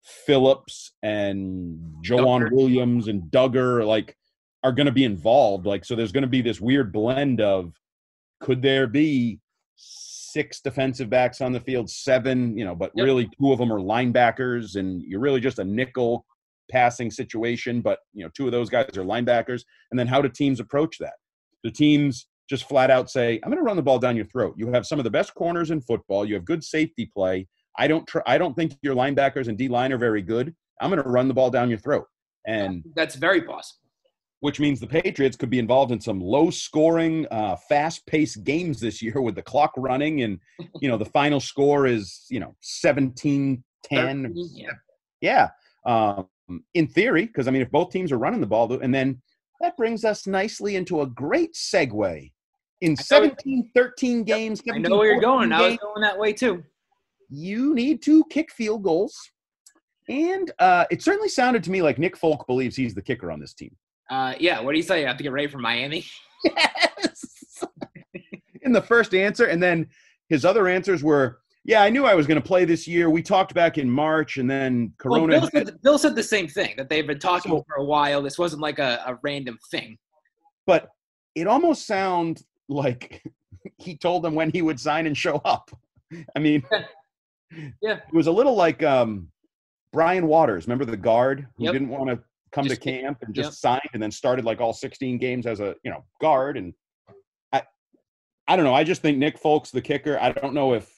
[0.03, 4.17] Phillips and Joejuan Williams and Dugger like
[4.65, 5.67] are going to be involved.
[5.67, 7.75] Like, so there's going to be this weird blend of
[8.41, 9.39] could there be
[9.77, 13.05] six defensive backs on the field, seven, you know, but Yep.
[13.05, 16.25] really two of them are linebackers, and you're really just a nickel
[16.71, 17.83] passing situation.
[17.83, 19.65] But you know, two of those guys are linebackers.
[19.91, 21.17] And then how do teams approach that?
[21.65, 24.55] The teams just flat out say, "I'm going to run the ball down your throat."
[24.59, 26.27] You have some of the best corners in football.
[26.27, 27.47] You have good safety play.
[27.79, 28.07] I don't.
[28.07, 30.55] Tr- I don't think your linebackers and D line are very good.
[30.81, 32.05] I'm going to run the ball down your throat,
[32.47, 33.79] and That's very possible.
[34.41, 39.21] which means the Patriots could be involved in some low-scoring, uh, fast-paced games this year
[39.21, 40.39] with the clock running, and
[40.81, 43.63] you know the final score is you know 17-10.
[43.91, 44.71] 13, yeah.
[45.21, 45.49] Yeah,
[45.87, 46.27] um,
[46.75, 49.21] in theory, because I mean, if both teams are running the ball, and then
[49.61, 52.33] that brings us nicely into a great segue.
[52.81, 55.53] In know- 17, 13 games, I know where you're 14 going.
[55.53, 56.63] I was going that way too.
[57.29, 59.17] you need to kick field goals.
[60.09, 63.39] And uh, it certainly sounded to me like Nick Folk believes he's the kicker on
[63.39, 63.77] this team.
[64.11, 64.61] Uh, yeah.
[64.61, 65.01] What do you say?
[65.03, 66.05] You have to get ready for Miami.
[66.45, 67.65] Yes.
[68.63, 69.87] In the first answer, and then
[70.29, 73.11] his other answers were, "Yeah, I knew I was going to play this year.
[73.11, 76.49] We talked back in March, and then Well, Corona." Bill, said, Bill said the same
[76.49, 78.23] thing that they've been talking So- for a while.
[78.23, 79.99] This wasn't like a, a random thing.
[80.67, 80.89] but
[81.35, 83.23] it almost sound like
[83.79, 85.71] he told them when he would sign and show up.
[86.37, 86.85] I mean, Yeah.
[87.83, 87.97] Yeah.
[87.97, 89.29] it was a little like um,
[89.93, 90.67] Brian Waters.
[90.67, 91.73] Remember the guard who Yep.
[91.73, 92.21] didn't want to
[92.53, 93.55] come Just- to camp and just yep.
[93.55, 96.73] signed and then started like all 16 games as a you know guard and
[97.53, 97.63] I
[98.49, 98.75] I don't know.
[98.75, 100.19] I just think Nick Folks the kicker.
[100.21, 100.91] I don't know if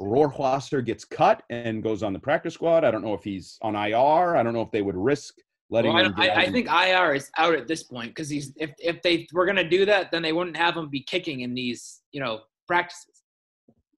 [0.00, 2.84] Rohrwasser gets cut and goes on the practice squad.
[2.84, 4.36] I don't know if he's on IR.
[4.36, 5.34] I don't know if they would risk
[5.70, 6.28] letting Well, I.
[6.28, 9.46] I, I think IR is out at this point because he's if if they were
[9.46, 13.22] gonna do that, then they wouldn't have him be kicking in these you know practices.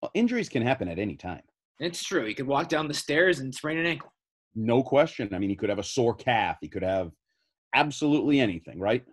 [0.01, 1.43] Well, injuries can happen at any time.
[1.79, 2.25] It's true.
[2.25, 4.13] He could walk down the stairs and sprain an ankle.
[4.55, 5.33] No question.
[5.33, 6.59] I mean, he could have a sore calf.
[6.61, 7.13] He could have
[7.75, 9.05] absolutely anything, right?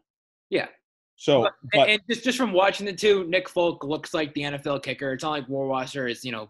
[0.49, 0.67] Yeah.
[1.15, 4.33] So, But, but and, and just just from watching the two, Nick Folk looks like
[4.33, 5.13] the NFL kicker.
[5.13, 6.49] It's not like Rohrwasser is you know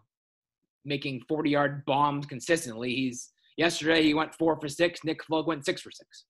[0.86, 2.94] making forty yard bombs consistently.
[2.94, 5.02] He's yesterday he went four for six.
[5.04, 6.26] Nick Folk went six for six.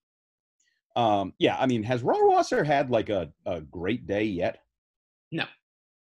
[0.97, 4.57] um, yeah, I mean, has Rohrwasser had like a, a great day yet?
[5.31, 5.45] No.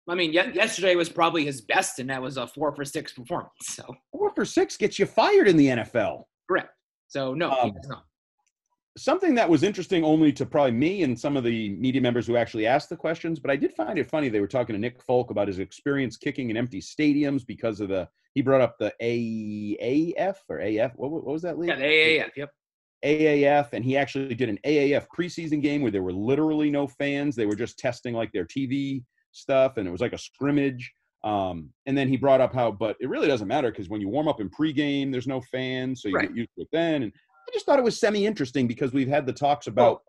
[0.08, 3.12] I mean, ye- yesterday was probably his best, and that was a four for six
[3.13, 3.52] performance.
[3.63, 6.24] So Four for six gets you fired in the NFL.
[6.48, 6.69] correct.
[7.08, 8.04] So no, he Um, has not.
[8.99, 12.35] Something that was interesting only to probably me and some of the media members who
[12.35, 14.27] actually asked the questions, but I did find it funny.
[14.27, 17.88] They were talking to Nick Folk about his experience kicking in empty stadiums because of
[17.88, 20.91] the, he brought up the AAF or AF.
[20.95, 21.69] What, what was that league?
[21.69, 21.77] Yeah,
[22.25, 22.29] AAF.
[22.35, 22.49] Yep.
[23.05, 27.35] AAF, and he actually did an AAF preseason game where there were literally no fans.
[27.35, 30.91] They were just testing like their TV stuff, and it was like a scrimmage.
[31.23, 34.09] Um, and then he brought up how, but it really doesn't matter because when you
[34.09, 36.27] warm up in pregame, there's no fans, so you Right.
[36.29, 37.03] get used to it then.
[37.03, 37.13] And
[37.49, 40.03] I just thought it was semi-interesting because we've had the talks about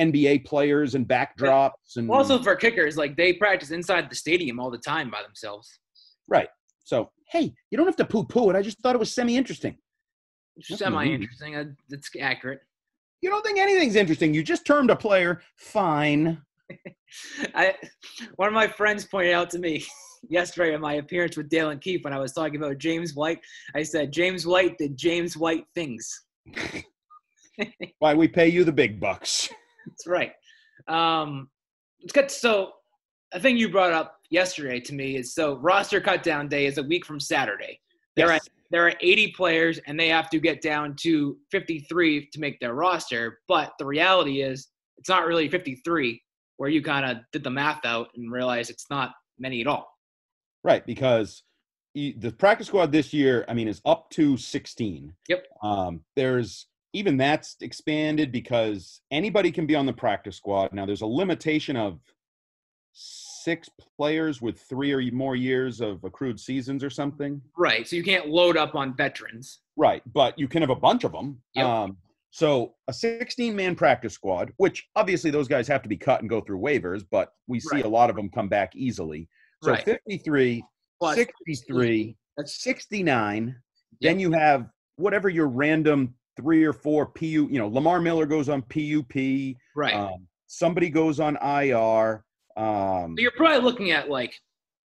[0.00, 4.70] NBA players and backdrops, and also for kickers, like they practice inside the stadium all
[4.70, 5.78] the time by themselves.
[6.26, 6.48] right.
[6.84, 8.56] So hey, you don't have to poo-poo it.
[8.56, 9.76] I just thought it was semi-interesting.
[10.56, 11.76] It's Semi interesting.
[11.88, 12.60] That's accurate.
[13.20, 14.34] You don't think anything's interesting.
[14.34, 16.42] You just termed a player fine.
[17.54, 17.74] I
[18.36, 19.84] one of my friends pointed out to me
[20.28, 23.38] yesterday in my appearance with Dale and Keefe when I was talking about James White.
[23.76, 26.24] I said James White did James White things.
[27.98, 29.48] Why we pay you the big bucks.
[29.86, 30.32] That's right.
[30.88, 31.48] Um,
[32.00, 32.72] let's get so.
[33.34, 36.76] A thing you brought up yesterday to me is so roster cut down day is
[36.76, 37.80] a week from Saturday.
[38.14, 38.46] There Yes.
[38.46, 42.58] are there are 80 players and they have to get down to 53 to make
[42.60, 43.40] their roster.
[43.48, 46.22] But the reality is it's not really 53
[46.56, 49.88] where you kind of did the math out and realize it's not many at all.
[50.64, 51.42] Right, because
[51.94, 55.12] the practice squad this year, I mean, is up to 16.
[55.28, 55.46] Yep.
[55.62, 60.72] Um, there's even that's expanded because anybody can be on the practice squad.
[60.72, 62.00] Now, there's a limitation of
[62.92, 67.40] six players with three or more years of accrued seasons or something.
[67.56, 67.88] Right.
[67.88, 69.60] So you can't load up on veterans.
[69.76, 71.40] Right, but you can have a bunch of them.
[71.54, 71.66] Yep.
[71.66, 71.96] Um,
[72.30, 76.28] so a 16 man practice squad, which obviously those guys have to be cut and
[76.28, 77.84] go through waivers, but we see Right.
[77.84, 79.28] a lot of them come back easily.
[79.62, 79.84] So Right.
[79.84, 80.62] 53
[81.02, 83.56] plus 63, that's 69.
[84.00, 88.48] Then you have whatever your random three or four PU, you know, Lamar Miller goes
[88.48, 89.56] on PUP.
[89.76, 89.94] right.
[89.94, 92.24] Um, somebody goes on IR.
[92.56, 94.34] Um, So you're probably looking at like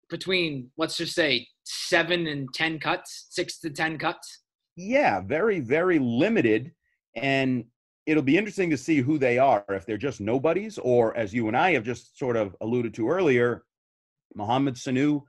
[0.08, 4.40] between let's just say seven and ten cuts, six to ten cuts.
[4.76, 6.72] yeah, very, very limited.
[7.14, 7.64] And
[8.06, 11.48] it'll be interesting to see who they are, if they're just nobodies, or as you
[11.48, 13.64] and I have just sort of alluded to earlier,
[14.34, 15.22] Mohamed Sanu,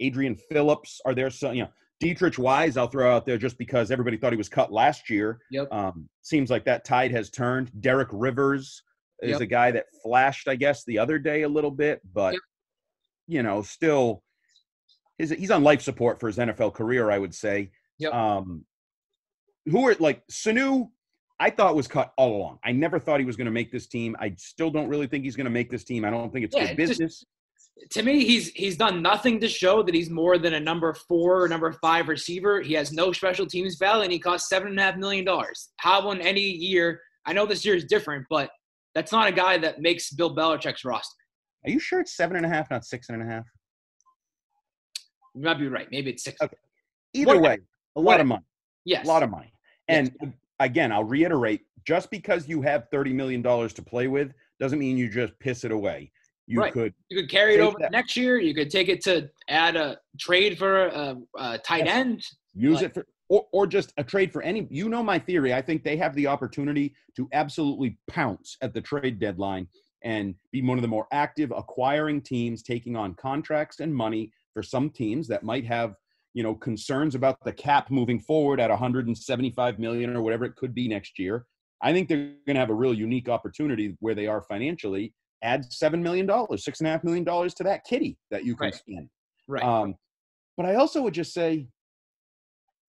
[0.00, 1.30] Adrian Phillips are there.
[1.30, 1.68] So, you know,
[2.02, 5.38] Deatrich Wise, I'll throw out there just because everybody thought he was cut last year.
[5.50, 5.72] Yep.
[5.72, 7.70] Um, seems like that tide has turned.
[7.80, 8.82] Derek Rivers
[9.20, 9.40] is Yep.
[9.42, 12.42] a guy that flashed, I guess, the other day a little bit, but Yep.
[13.28, 14.22] you know, still,
[15.18, 17.70] his, he's on life support for his NFL career, I would say.
[17.98, 18.14] Yep.
[18.14, 18.64] Um,
[19.66, 20.88] who are like Sanu?
[21.38, 22.58] I thought was cut all along.
[22.64, 24.14] I never thought he was going to make this team.
[24.20, 26.04] I still don't really think he's going to make this team.
[26.04, 27.24] I don't think it's Yeah, good it's just- business.
[27.90, 31.42] To me, he's he's done nothing to show that he's more than a number four
[31.42, 32.60] or number five receiver.
[32.60, 35.70] He has no special teams value, and he costs seven and a half million dollars.
[35.76, 37.00] How in any year?
[37.26, 38.50] I know this year is different, but
[38.94, 41.16] that's not a guy that makes Bill Belichick's roster.
[41.64, 43.44] Are you sure it's seven and a half, not six and a half?
[45.34, 45.88] You might be right.
[45.90, 46.40] Maybe it's six.
[46.40, 46.56] Okay.
[47.14, 47.58] Either way,
[47.96, 48.44] a lot of money.
[48.84, 49.04] Yes.
[49.04, 49.52] A lot of money.
[49.88, 50.10] Yes.
[50.20, 54.96] And again, I'll reiterate just because you have $30 million to play with doesn't mean
[54.96, 56.10] you just piss it away.
[56.50, 56.72] You Right.
[56.72, 57.92] could, You could carry it over that.
[57.92, 58.38] next year.
[58.40, 61.96] You could take it to add a trade for a, a tight Yes.
[61.96, 62.24] end.
[62.54, 64.66] use Like- it for, or, or just a trade for any.
[64.70, 65.54] You know my theory.
[65.54, 69.68] I think they have the opportunity to absolutely pounce at the trade deadline
[70.02, 74.64] and be one of the more active acquiring teams, taking on contracts and money for
[74.64, 75.94] some teams that might have,
[76.34, 80.74] you know, concerns about the cap moving forward at 175 million or whatever it could
[80.74, 81.46] be next year.
[81.82, 85.14] I think they're going to have a real unique opportunity where they are financially.
[85.42, 88.54] Add seven million dollars, six and a half million dollars to that kitty that you
[88.56, 88.74] can Right.
[88.74, 89.08] spend.
[89.48, 89.62] Right.
[89.62, 89.94] Um,
[90.56, 91.66] but I also would just say,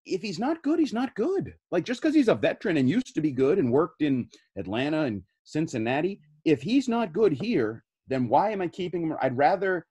[0.05, 1.53] if he's not good, he's not good.
[1.71, 5.03] Like just because he's a veteran and used to be good and worked in Atlanta
[5.03, 9.15] and Cincinnati, if he's not good here, then why am I keeping him?
[9.21, 9.85] I'd rather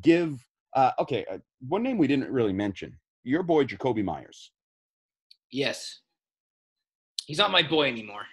[0.00, 0.38] give.
[0.76, 4.52] Uh, okay, uh, one name we didn't really mention: your boy Jakobi Meyers.
[5.50, 6.00] yes.
[7.26, 8.26] He's not my boy anymore.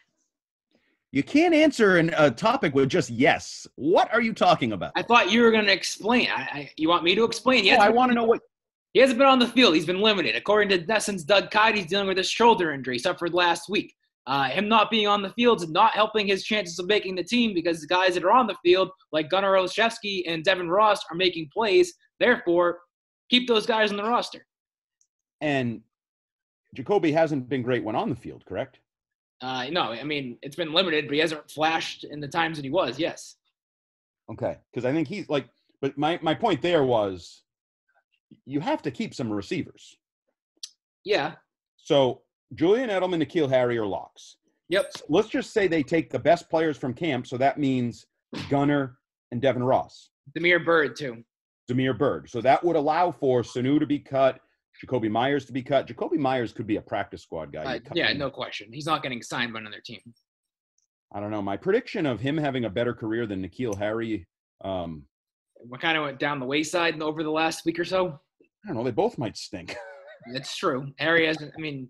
[1.12, 3.68] You can't answer an, a topic with just yes.
[3.76, 4.94] What are you talking about?
[4.96, 6.30] I thought you were going to explain.
[6.34, 7.66] I, I, you want me to explain?
[7.66, 8.40] Oh, hasn't I want to know what.
[8.94, 9.76] He hasn't been on the field.
[9.76, 10.36] He's been limited.
[10.36, 13.94] According to NESN's Doug Kyed, he's dealing with a shoulder injury suffered last week.
[14.28, 17.24] Uh, him not being on the field is not helping his chances of making the
[17.24, 21.04] team because the guys that are on the field, like Gunnar Olszewski and Devin Ross,
[21.10, 21.94] are making plays.
[22.20, 22.80] Therefore,
[23.30, 24.46] keep those guys on the roster.
[25.42, 25.82] And
[26.76, 28.80] Jakobi hasn't been great when on the field, correct?
[29.42, 32.64] Uh, no, I mean, it's been limited, but he hasn't flashed in the times that
[32.64, 33.38] he was, yes.
[34.32, 35.48] Okay, because I think he's like,
[35.82, 37.44] but my my point there was,
[38.46, 39.98] you have to keep some receivers.
[41.04, 41.34] Yeah,
[41.78, 42.22] So
[42.54, 44.38] Julian Edelman, N'Keal Harry are locks.
[44.70, 48.06] yep, Let's just say they take the best players from camp, so that means
[48.50, 48.98] Gunnar
[49.32, 51.24] and Devin Ross, Damiere Byrd, too.
[51.68, 52.30] Damiere Byrd.
[52.30, 54.40] So that would allow for Sanu to be cut,
[54.84, 55.88] Jakobi Meyers to be cut.
[55.88, 57.76] Jakobi Meyers could be a practice squad guy.
[57.76, 58.18] Uh, yeah, him.
[58.18, 58.72] no question.
[58.72, 60.00] He's not getting signed by another team.
[61.14, 61.42] I don't know.
[61.42, 64.26] My prediction of him having a better career than N'Keal Harry,
[64.64, 65.04] um,
[65.56, 68.20] What kind of went down the wayside over the last week or so?
[68.64, 68.84] I don't know.
[68.84, 69.76] They both might stink.
[70.28, 70.86] It's true.
[71.00, 71.52] Harry hasn't.
[71.58, 71.90] I mean,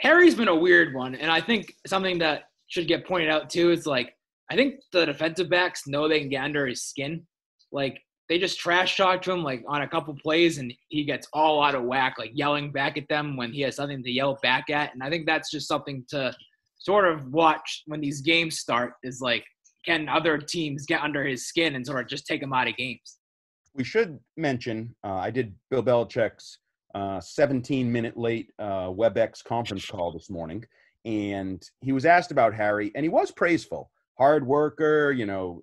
[0.00, 3.70] Harry's been a weird one, and I think something that should get pointed out too
[3.70, 4.14] is like
[4.50, 7.26] I think the defensive backs know they can get under his skin.
[7.72, 11.28] Like they just trash talk to him like on a couple plays, and he gets
[11.34, 14.38] all out of whack, like yelling back at them when he has something to yell
[14.42, 14.94] back at.
[14.94, 16.34] And I think that's just something to
[16.78, 18.94] sort of watch when these games start.
[19.02, 19.44] Is like
[19.84, 22.76] can other teams get under his skin and sort of just take him out of
[22.76, 23.18] games?
[23.74, 26.58] we should mention uh, I did Bill Belichick's
[26.94, 30.64] uh, 17 minute late uh, WebEx conference call this morning,
[31.04, 35.62] and he was asked about Harry, and he was praiseful, hard worker, you know,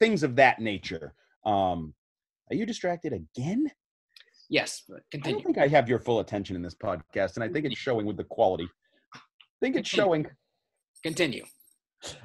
[0.00, 1.14] things of that nature.
[1.44, 1.94] Um,
[2.50, 3.70] are you distracted again?
[4.48, 7.48] Yes, but I don't think I have your full attention in this podcast, and I
[7.48, 8.66] think it's showing with the quality.
[9.14, 9.18] I
[9.60, 10.26] think it's showing.
[11.02, 11.44] Continue.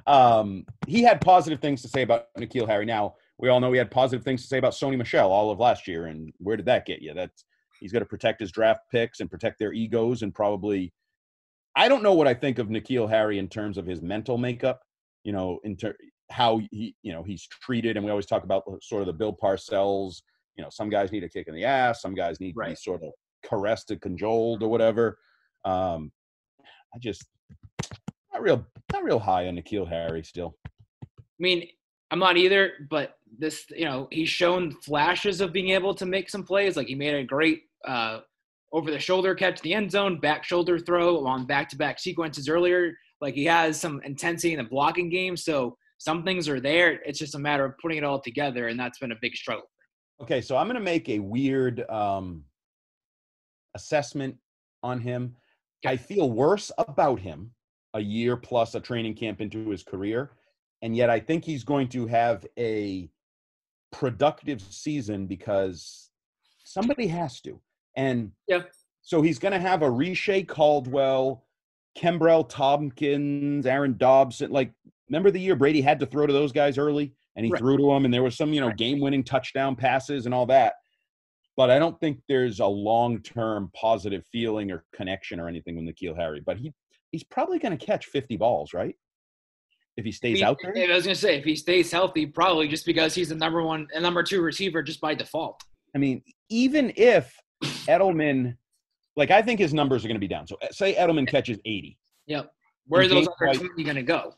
[0.08, 2.86] Um, he had positive things to say about N'Keal Harry.
[2.86, 5.60] Now we all know he had positive things to say about Sony Michel all of
[5.60, 7.14] last year, and where did that get you?
[7.14, 7.44] That's
[7.80, 10.94] he's got to protect his draft picks and protect their egos, and probably.
[11.76, 14.82] I don't know what I think of N'Keal Harry in terms of his mental makeup.
[15.24, 15.98] You know, in ter-
[16.34, 19.38] how he, you know, he's treated, and we always talk about sort of the Bill
[19.42, 20.22] Parcells.
[20.58, 22.76] You know, some guys need a kick in the ass, some guys need to be
[22.76, 23.12] sort of
[23.46, 25.20] caressed and cajoled or whatever.
[25.64, 26.12] Um,
[26.94, 27.26] I just
[28.34, 30.56] not real, not real high on N'Keal Harry still.
[31.06, 31.08] I
[31.40, 31.68] mean,
[32.12, 36.30] I'm not either, but this, you know, he's shown flashes of being able to make
[36.30, 36.76] some plays.
[36.76, 38.20] Like he made a great uh,
[38.72, 42.50] over the shoulder catch the end zone, back shoulder throw on back to back sequences
[42.50, 42.94] earlier.
[43.22, 45.38] Like he has some intensity in the blocking game.
[45.38, 47.00] So some things are there.
[47.06, 49.70] It's just a matter of putting it all together, and that's been a big struggle.
[50.22, 52.44] Okay, so I'm going to make a weird um,
[53.74, 54.36] assessment
[54.84, 55.38] on him.
[55.86, 57.52] I feel worse about him
[57.94, 60.32] a year plus a training camp into his career,
[60.82, 63.10] and yet I think he's going to have a
[63.94, 66.10] productive season because
[66.66, 67.62] somebody has to.
[67.96, 68.64] And yeah.
[69.04, 71.46] so he's going to have a Reche Caldwell,
[71.98, 74.52] Kenbrell Tompkins, Aaron Dobson.
[74.52, 74.74] Like,
[75.10, 77.14] remember the year Brady had to throw to those guys early?
[77.36, 77.60] and he right.
[77.60, 80.74] threw to them and there was some, you know, game-winning touchdown passes and all that.
[81.56, 86.16] But I don't think there's a long-term positive feeling or connection or anything with N'Keal
[86.16, 86.42] Harry.
[86.44, 86.74] But he
[87.12, 88.96] he's probably going to catch 50 balls, right?
[89.96, 90.74] If he stays he, out there.
[90.76, 93.62] I was going to say if he stays healthy, probably just because he's the number
[93.62, 95.62] one and number two receiver just by default.
[95.96, 98.58] I mean, even if Edelman,
[99.16, 100.48] like I think his numbers are going to be down.
[100.48, 102.00] So say Edelman catches 80.
[102.26, 102.52] Yep.
[102.88, 104.34] Where are those other 20 going to go?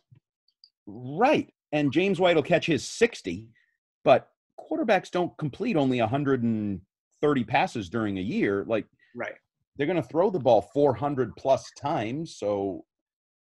[0.88, 3.50] Right and James White will catch his 60,
[4.06, 8.64] but quarterbacks don't complete only 130 passes during a year.
[8.68, 9.34] Like, right.
[9.76, 12.38] They're going to throw the ball 400 plus times.
[12.38, 12.86] So,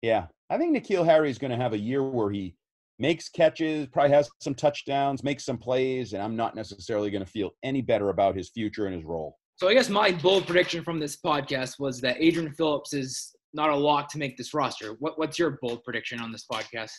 [0.03, 2.57] yeah, I think N'Keal Harry is going to have a year where he
[2.99, 7.31] makes catches, probably has some touchdowns, makes some plays, and I'm not necessarily going to
[7.31, 9.39] feel any better about his future and his role.
[9.57, 13.71] So I guess my bold prediction from this podcast was that Adrian Phillips is not
[13.71, 14.95] a lock to make this roster.
[14.99, 16.91] What, what's your bold prediction on this podcast?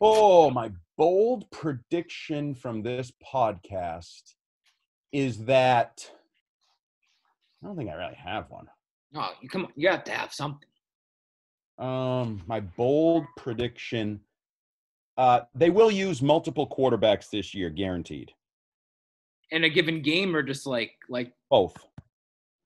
[0.00, 4.34] Oh, my bold prediction from this podcast
[5.12, 6.08] is that
[7.62, 8.66] I don't think I really have one.
[9.14, 10.68] Oh, you come you have to have something.
[11.78, 14.20] Um, my bold prediction
[15.16, 18.32] uh they will use multiple quarterbacks this year, guaranteed.
[19.50, 21.76] In a given game or just like like both.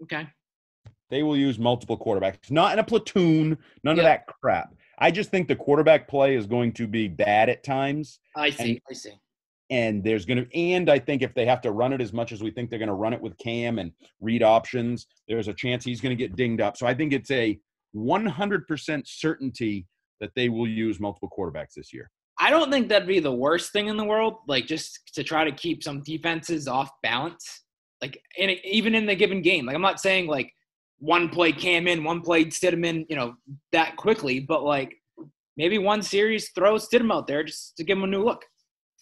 [0.03, 0.27] Okay.
[1.11, 4.75] They will use multiple quarterbacks, not in a platoon, none of that crap.
[4.99, 8.21] I just think the quarterback play is going to be bad at times.
[8.37, 8.71] I see.
[8.71, 9.13] And, I see.
[9.71, 12.33] And there's going to, and I think if they have to run it as much
[12.33, 15.55] as we think they're going to run it with Cam and read options, there's a
[15.55, 16.77] chance he's going to get dinged up.
[16.77, 17.59] So I think it's a
[17.97, 19.87] 100% certainty
[20.21, 22.11] that they will use multiple quarterbacks this year.
[22.39, 24.39] I don't think that'd be the worst thing in the world.
[24.47, 27.63] Like just to try to keep some defenses off balance.
[28.01, 29.67] Like in, even in the given game.
[29.67, 30.53] Like I'm not saying like
[31.03, 33.35] one play Cam in, one play Stidham in, you know,
[33.73, 34.39] that quickly.
[34.39, 34.95] But like
[35.57, 38.45] maybe one series throw Stidham out there just to give him a new look.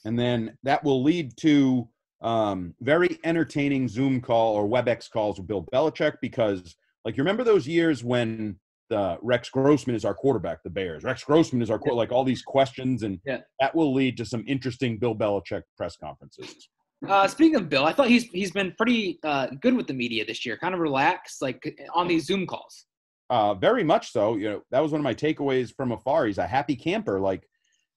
[0.06, 1.86] And then that will lead to
[2.22, 6.74] um, very entertaining Zoom call or WebEx calls with Bill Belichick because,
[7.04, 11.04] like, you remember those years when the Rex Grossman is our quarterback, the Bears.
[11.04, 11.92] Rex Grossman is our yeah.
[11.92, 13.40] like all these questions, and yeah.
[13.60, 16.68] that will lead to some interesting Bill Belichick press conferences.
[17.08, 20.24] Uh, speaking of Bill, I thought he's he's been pretty uh, good with the media
[20.24, 22.84] this year, kind of relaxed, like on these Zoom calls.
[23.30, 24.36] Uh, very much so.
[24.36, 26.26] You know, that was one of my takeaways from afar.
[26.26, 27.20] He's a happy camper.
[27.20, 27.48] Like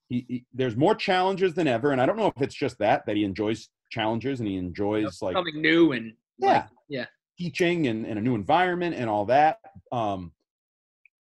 [0.08, 3.04] he, he there's more challenges than ever, and I don't know if it's just that
[3.06, 7.06] that he enjoys challenges and he enjoys like something new and yeah, like, yeah,
[7.38, 9.58] teaching and, and a new environment and all that.
[9.92, 10.32] Um,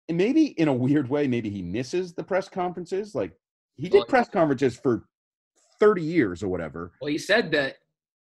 [0.08, 3.14] and maybe in a weird way, maybe he misses the press conferences.
[3.16, 3.34] Like
[3.76, 5.06] he did press conferences for
[5.84, 6.94] 30 years or whatever.
[7.02, 7.76] Well, he said that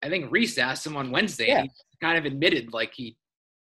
[0.02, 1.48] I think Reiss asked him on Wednesday.
[1.48, 1.62] Yeah.
[1.62, 1.70] he
[2.00, 3.18] kind of admitted like he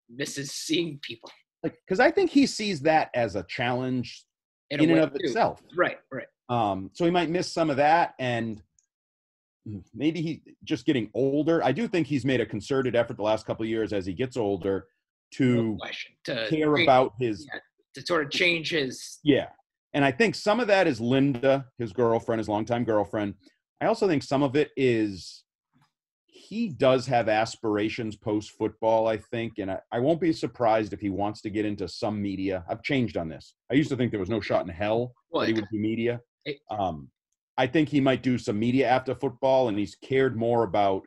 [0.08, 1.28] misses seeing people.
[1.64, 4.24] Like, because I think he sees that as a challenge
[4.70, 5.18] in, in and of too.
[5.20, 5.62] itself.
[5.76, 6.26] Right, right.
[6.48, 8.62] Um, so he might miss some of that, and
[9.94, 11.62] maybe he just getting older.
[11.64, 14.12] I do think he's made a concerted effort the last couple of years as he
[14.12, 14.86] gets older
[15.32, 15.78] to, no
[16.24, 17.60] to care about his yeah,
[17.94, 19.48] to sort of change his yeah.
[19.94, 23.34] And I think some of that is Linda, his girlfriend, his longtime girlfriend,
[23.82, 25.42] I also think some of it is
[26.28, 29.54] he does have aspirations post football, I think.
[29.58, 32.64] And I, I, won't be surprised if he wants to get into some media.
[32.68, 33.54] I've changed on this.
[33.72, 36.20] I used to think there was no shot in hell that he would do media.
[36.70, 37.08] Um,
[37.58, 41.02] I think he might do some media after football, and he's cared more about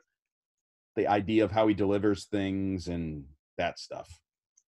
[0.97, 3.23] the idea of how he delivers things and
[3.57, 4.09] that stuff.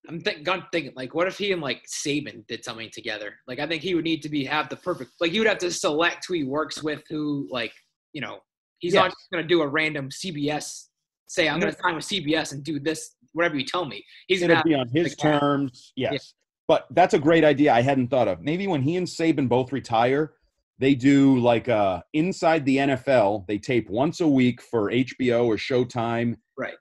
[0.07, 3.35] I'm think, thinking like, what if he and like Saban did something together?
[3.47, 5.11] Like, I think he would need to be have the perfect.
[5.19, 7.73] Like, he would have to select who he works with, who like
[8.13, 8.39] you know,
[8.79, 9.01] he's yes.
[9.01, 10.85] not just going to do a random CBS.
[11.27, 14.03] Say I'm going to sign with CBS and do this, whatever you tell me.
[14.27, 15.91] He's going to be on his terms.
[15.95, 16.19] Yes, yeah.
[16.67, 17.73] but that's a great idea.
[17.73, 18.41] I hadn't thought of.
[18.41, 20.33] Maybe when he and Saban both retire,
[20.79, 23.45] they do like uh inside the NFL.
[23.47, 26.37] They tape once a week for HBO or Showtime.
[26.57, 26.75] Right.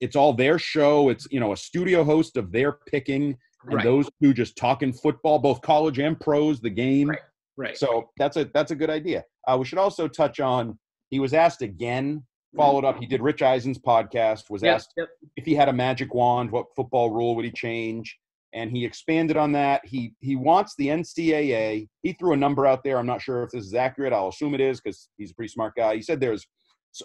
[0.00, 1.10] It's all their show.
[1.10, 3.84] It's you know a studio host of their picking, and right.
[3.84, 7.10] those two just talking football, both college and pros, the game.
[7.10, 7.18] Right.
[7.56, 7.76] Right.
[7.76, 9.24] So that's a that's a good idea.
[9.46, 10.78] Uh, we should also touch on
[11.10, 12.24] he was asked again,
[12.56, 12.98] followed up.
[12.98, 15.08] He did Rich Eisen's podcast, was Yep, asked yep.
[15.36, 18.18] if he had a magic wand, what football rule would he change?
[18.54, 19.80] And he expanded on that.
[19.84, 21.88] He he wants the NCAA.
[22.02, 22.98] He threw a number out there.
[22.98, 24.12] I'm not sure if this is accurate.
[24.12, 25.96] I'll assume it is because he's a pretty smart guy.
[25.96, 26.46] He said there's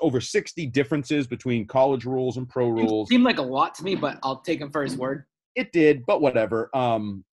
[0.01, 3.07] over 60 differences between college rules and pro It rules.
[3.09, 5.23] seemed like a lot to me, but I'll take him for his word.
[5.55, 6.69] It did, but whatever.
[6.75, 7.23] Um,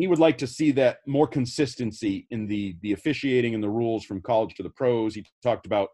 [0.00, 4.02] he would like to see that more consistency in the the officiating and the rules
[4.02, 5.14] from college to the pros.
[5.14, 5.90] He talked about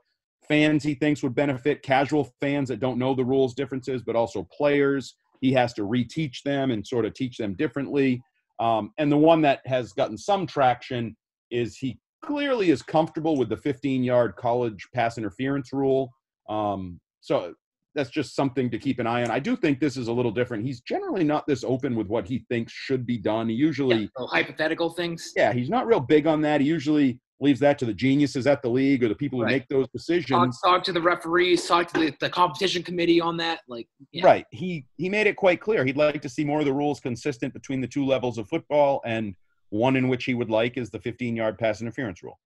[0.48, 4.46] fans he thinks would benefit, casual fans that don't know the rules differences, but also
[4.56, 5.16] players.
[5.40, 8.22] He has to reteach them and sort of teach them differently.
[8.60, 11.16] Um, and the one that has gotten some traction
[11.50, 16.12] is he clearly is comfortable with the 15 yard college pass interference rule.
[16.48, 17.54] Um, so
[17.96, 19.30] that's just something to keep an eye on.
[19.30, 20.64] I do think this is a little different.
[20.64, 23.48] He's generally not this open with what he thinks should be done.
[23.48, 25.32] He usually, Yeah, so hypothetical things.
[25.34, 26.60] yeah, he's not real big on that.
[26.60, 29.52] He usually leaves that to the geniuses at the league or the people who Right.
[29.52, 30.60] make those Talk, decisions.
[30.62, 33.60] talk to the referees, talk to the, the competition committee on that.
[33.66, 34.24] Like, yeah.
[34.24, 34.46] Right.
[34.52, 35.84] He he made it quite clear.
[35.84, 39.00] He'd like to see more of the rules consistent between the two levels of football,
[39.06, 39.34] and
[39.70, 42.38] one in which he would like is the 15 yard pass interference rule.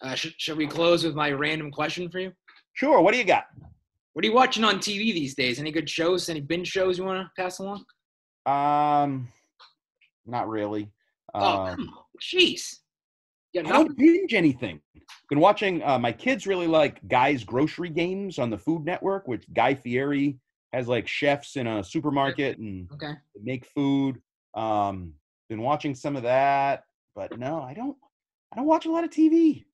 [0.00, 2.32] Uh, should, should we close with my random question for you?
[2.74, 3.00] Sure.
[3.02, 3.44] What do you got?
[4.12, 5.58] What are you watching on TV these days?
[5.58, 6.28] Any good shows?
[6.28, 7.84] Any binge shows you want to pass along?
[8.44, 9.28] Um,
[10.26, 10.90] not really.
[11.34, 11.90] oh, Um.
[12.20, 12.76] Jeez.
[13.52, 14.80] Yeah, I don't binge anything.
[15.28, 15.82] Been watching.
[15.82, 20.38] Uh, my kids really like Guy's Grocery Games on the Food Network, which Guy Fieri
[20.72, 23.12] has like chefs in a supermarket and okay.
[23.42, 24.20] make food.
[24.54, 25.14] Um,
[25.50, 26.84] been watching some of that,
[27.14, 27.96] but no, I don't.
[28.52, 29.64] I don't watch a lot of TV.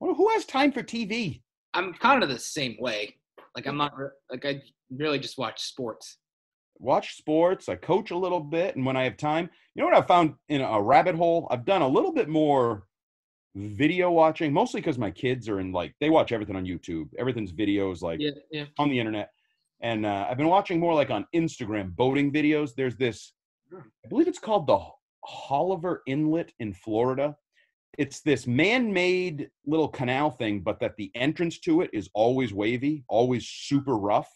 [0.00, 1.42] Who has time for TV?
[1.74, 3.16] I'm kind of the same way.
[3.54, 3.92] Like, I'm not,
[4.30, 6.18] like, I really just watch sports.
[6.78, 7.68] Watch sports.
[7.68, 10.34] I coach a little bit, and when I have time, you know what I found
[10.48, 11.46] in a rabbit hole.
[11.50, 12.84] I've done a little bit more
[13.54, 17.08] video watching, mostly because my kids are in like they watch everything on YouTube.
[17.18, 18.64] Everything's videos like Yeah, yeah.
[18.78, 19.30] on the internet.
[19.82, 22.74] And uh, I've been watching more like on Instagram boating videos.
[22.74, 23.32] There's this,
[23.72, 24.78] I believe it's called the
[25.28, 27.36] Haulover Inlet in Florida.
[27.98, 33.04] It's this man-made little canal thing, but that the entrance to it is always wavy,
[33.08, 34.28] always super rough.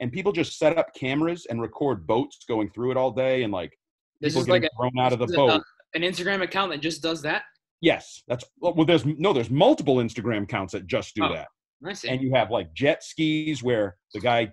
[0.00, 3.52] And people just set up cameras and record boats going through it all day, and
[3.52, 3.72] like
[4.20, 5.50] This people is like getting a, thrown out of the uh, boat.
[5.60, 7.42] a- an Instagram account that just does that.
[7.82, 8.86] yes, that's oh, well.
[8.86, 11.32] There's no, there's multiple Instagram accounts that just do Oh.
[11.34, 11.48] that.
[11.84, 12.08] I see.
[12.08, 14.52] and you have like jet skis where the guy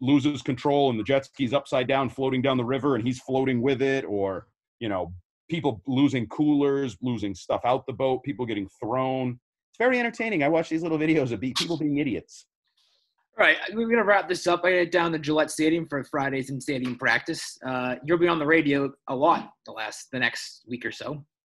[0.00, 3.60] loses control and the jet ski's upside down floating down the river and he's floating
[3.60, 4.46] with it or
[4.78, 5.12] you know
[5.50, 9.38] people losing coolers losing stuff out the boat people getting thrown
[9.70, 12.46] it's very entertaining i watch these little videos of people being idiots
[13.38, 14.60] All right, we're gonna wrap this up.
[14.64, 17.56] I head down to Gillette Stadium for Fridays in stadium practice.
[17.66, 21.08] Uh, you'll be on the radio a lot the last, the next week or so.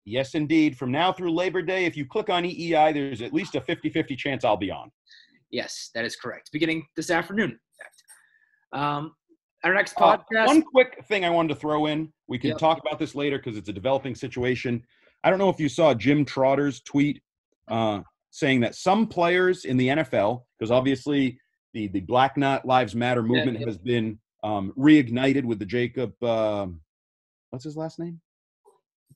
[0.05, 3.55] yes indeed from now through labor day if you click on eei there's at least
[3.55, 4.89] a 50-50 chance i'll be on
[5.51, 6.49] Yes, that is correct.
[6.51, 7.51] Beginning this afternoon.
[7.51, 7.99] In fact.
[8.83, 9.15] Um,
[9.65, 10.47] our next Uh, podcast.
[10.47, 12.13] one quick thing I wanted to throw in.
[12.27, 12.59] We can Yep.
[12.59, 14.83] talk about this later because it's a developing situation.
[15.23, 17.21] I don't know if you saw Jim Trotter's tweet
[17.67, 21.39] uh, saying that some players in the NFL, because obviously
[21.73, 23.65] the the Black Knot Lives Matter movement yeah.
[23.65, 26.21] has been um, reignited with the Jacob.
[26.23, 26.81] Um,
[27.49, 28.21] what's his last name?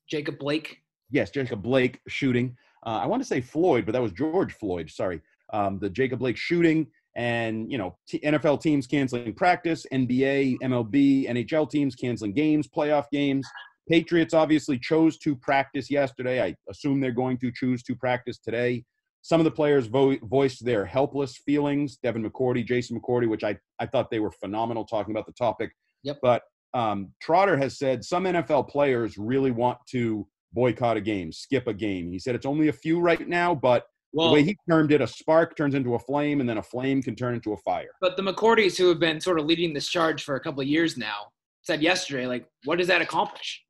[0.09, 0.81] Jacob Blake.
[1.11, 2.57] Yes, Jacob Blake shooting.
[2.85, 4.89] Uh, I want to say Floyd, but that was George Floyd.
[4.89, 5.21] Sorry,
[5.53, 6.87] um, the Jacob Blake shooting,
[7.19, 13.07] and you know, t- NFL teams canceling practice, NBA, MLB, NHL teams canceling games, playoff
[13.11, 13.45] games.
[13.89, 16.41] Patriots obviously chose to practice yesterday.
[16.41, 18.85] I assume they're going to choose to practice today.
[19.21, 21.97] Some of the players vo- voiced their helpless feelings.
[22.01, 25.71] Devin McCourty, Jason McCourty, which I, I thought they were phenomenal talking about the topic.
[26.03, 26.19] Yep.
[26.21, 26.43] But
[26.73, 31.73] um, Trotter has said some NFL players really want to boycott a game, skip a
[31.73, 32.13] game.
[32.13, 35.01] He said it's only a few right now, but Well, the way he termed it,
[35.01, 37.89] a spark turns into a flame, and then a flame can turn into a fire.
[38.01, 40.67] but the McCourties who have been sort of leading this charge for a couple of
[40.67, 41.27] years now
[41.61, 43.61] said yesterday, like, what does that accomplish?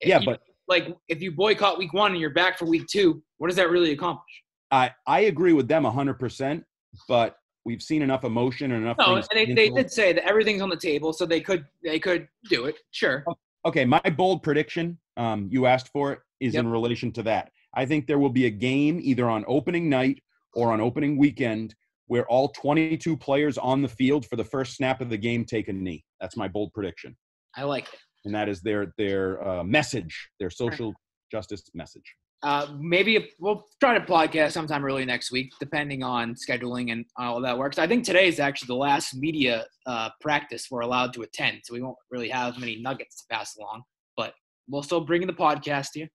[0.00, 2.86] If yeah, you- but like if you boycott week one and you're back for week
[2.90, 4.42] two, what does that really accomplish?
[4.70, 6.64] I I agree with them hundred percent.
[7.08, 8.96] But we've seen enough emotion and enough.
[8.98, 11.98] No, and they, they did say that everything's on the table, so they could they
[11.98, 12.76] could do it.
[12.90, 13.24] Sure.
[13.64, 16.64] Okay, my bold prediction, um, you asked for it, is Yep.
[16.64, 17.50] in relation to that.
[17.74, 20.22] I think there will be a game either on opening night
[20.54, 21.74] or on opening weekend
[22.06, 25.68] where all 22 players on the field for the first snap of the game take
[25.68, 26.04] a knee.
[26.20, 27.16] That's my bold prediction,
[27.54, 28.00] I like it.
[28.24, 30.94] and that is their their uh, message, their social
[31.30, 32.14] justice message.
[32.42, 37.40] Uh, maybe we'll try to podcast sometime early next week, depending on scheduling and all
[37.40, 37.78] that works.
[37.78, 41.74] I think today is actually the last media uh, practice we're allowed to attend, so
[41.74, 43.82] we won't really have many nuggets to pass along.
[44.16, 44.34] But
[44.68, 46.08] we'll still bring in the podcast to you.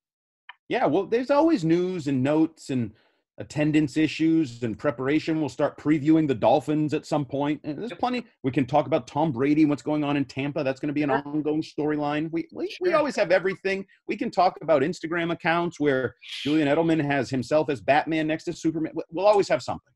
[0.74, 2.94] Yeah, well, there's always news and notes and
[3.38, 5.40] attendance issues and preparation.
[5.40, 7.62] We'll start previewing the Dolphins at some point.
[7.64, 8.26] And there's plenty.
[8.42, 10.64] We can talk about Tom Brady, and what's going on in Tampa.
[10.64, 12.32] That's going to be an ongoing storyline.
[12.32, 13.86] We, we, we always have everything.
[14.08, 18.54] We can talk about Instagram accounts where Julian Edelman has himself as Batman next to
[18.54, 18.94] Superman.
[18.96, 19.94] We- We'll always have something.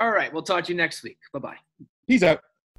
[0.00, 1.18] All right, we'll talk to you next week.
[1.32, 1.56] Bye bye.
[2.08, 2.40] Peace out.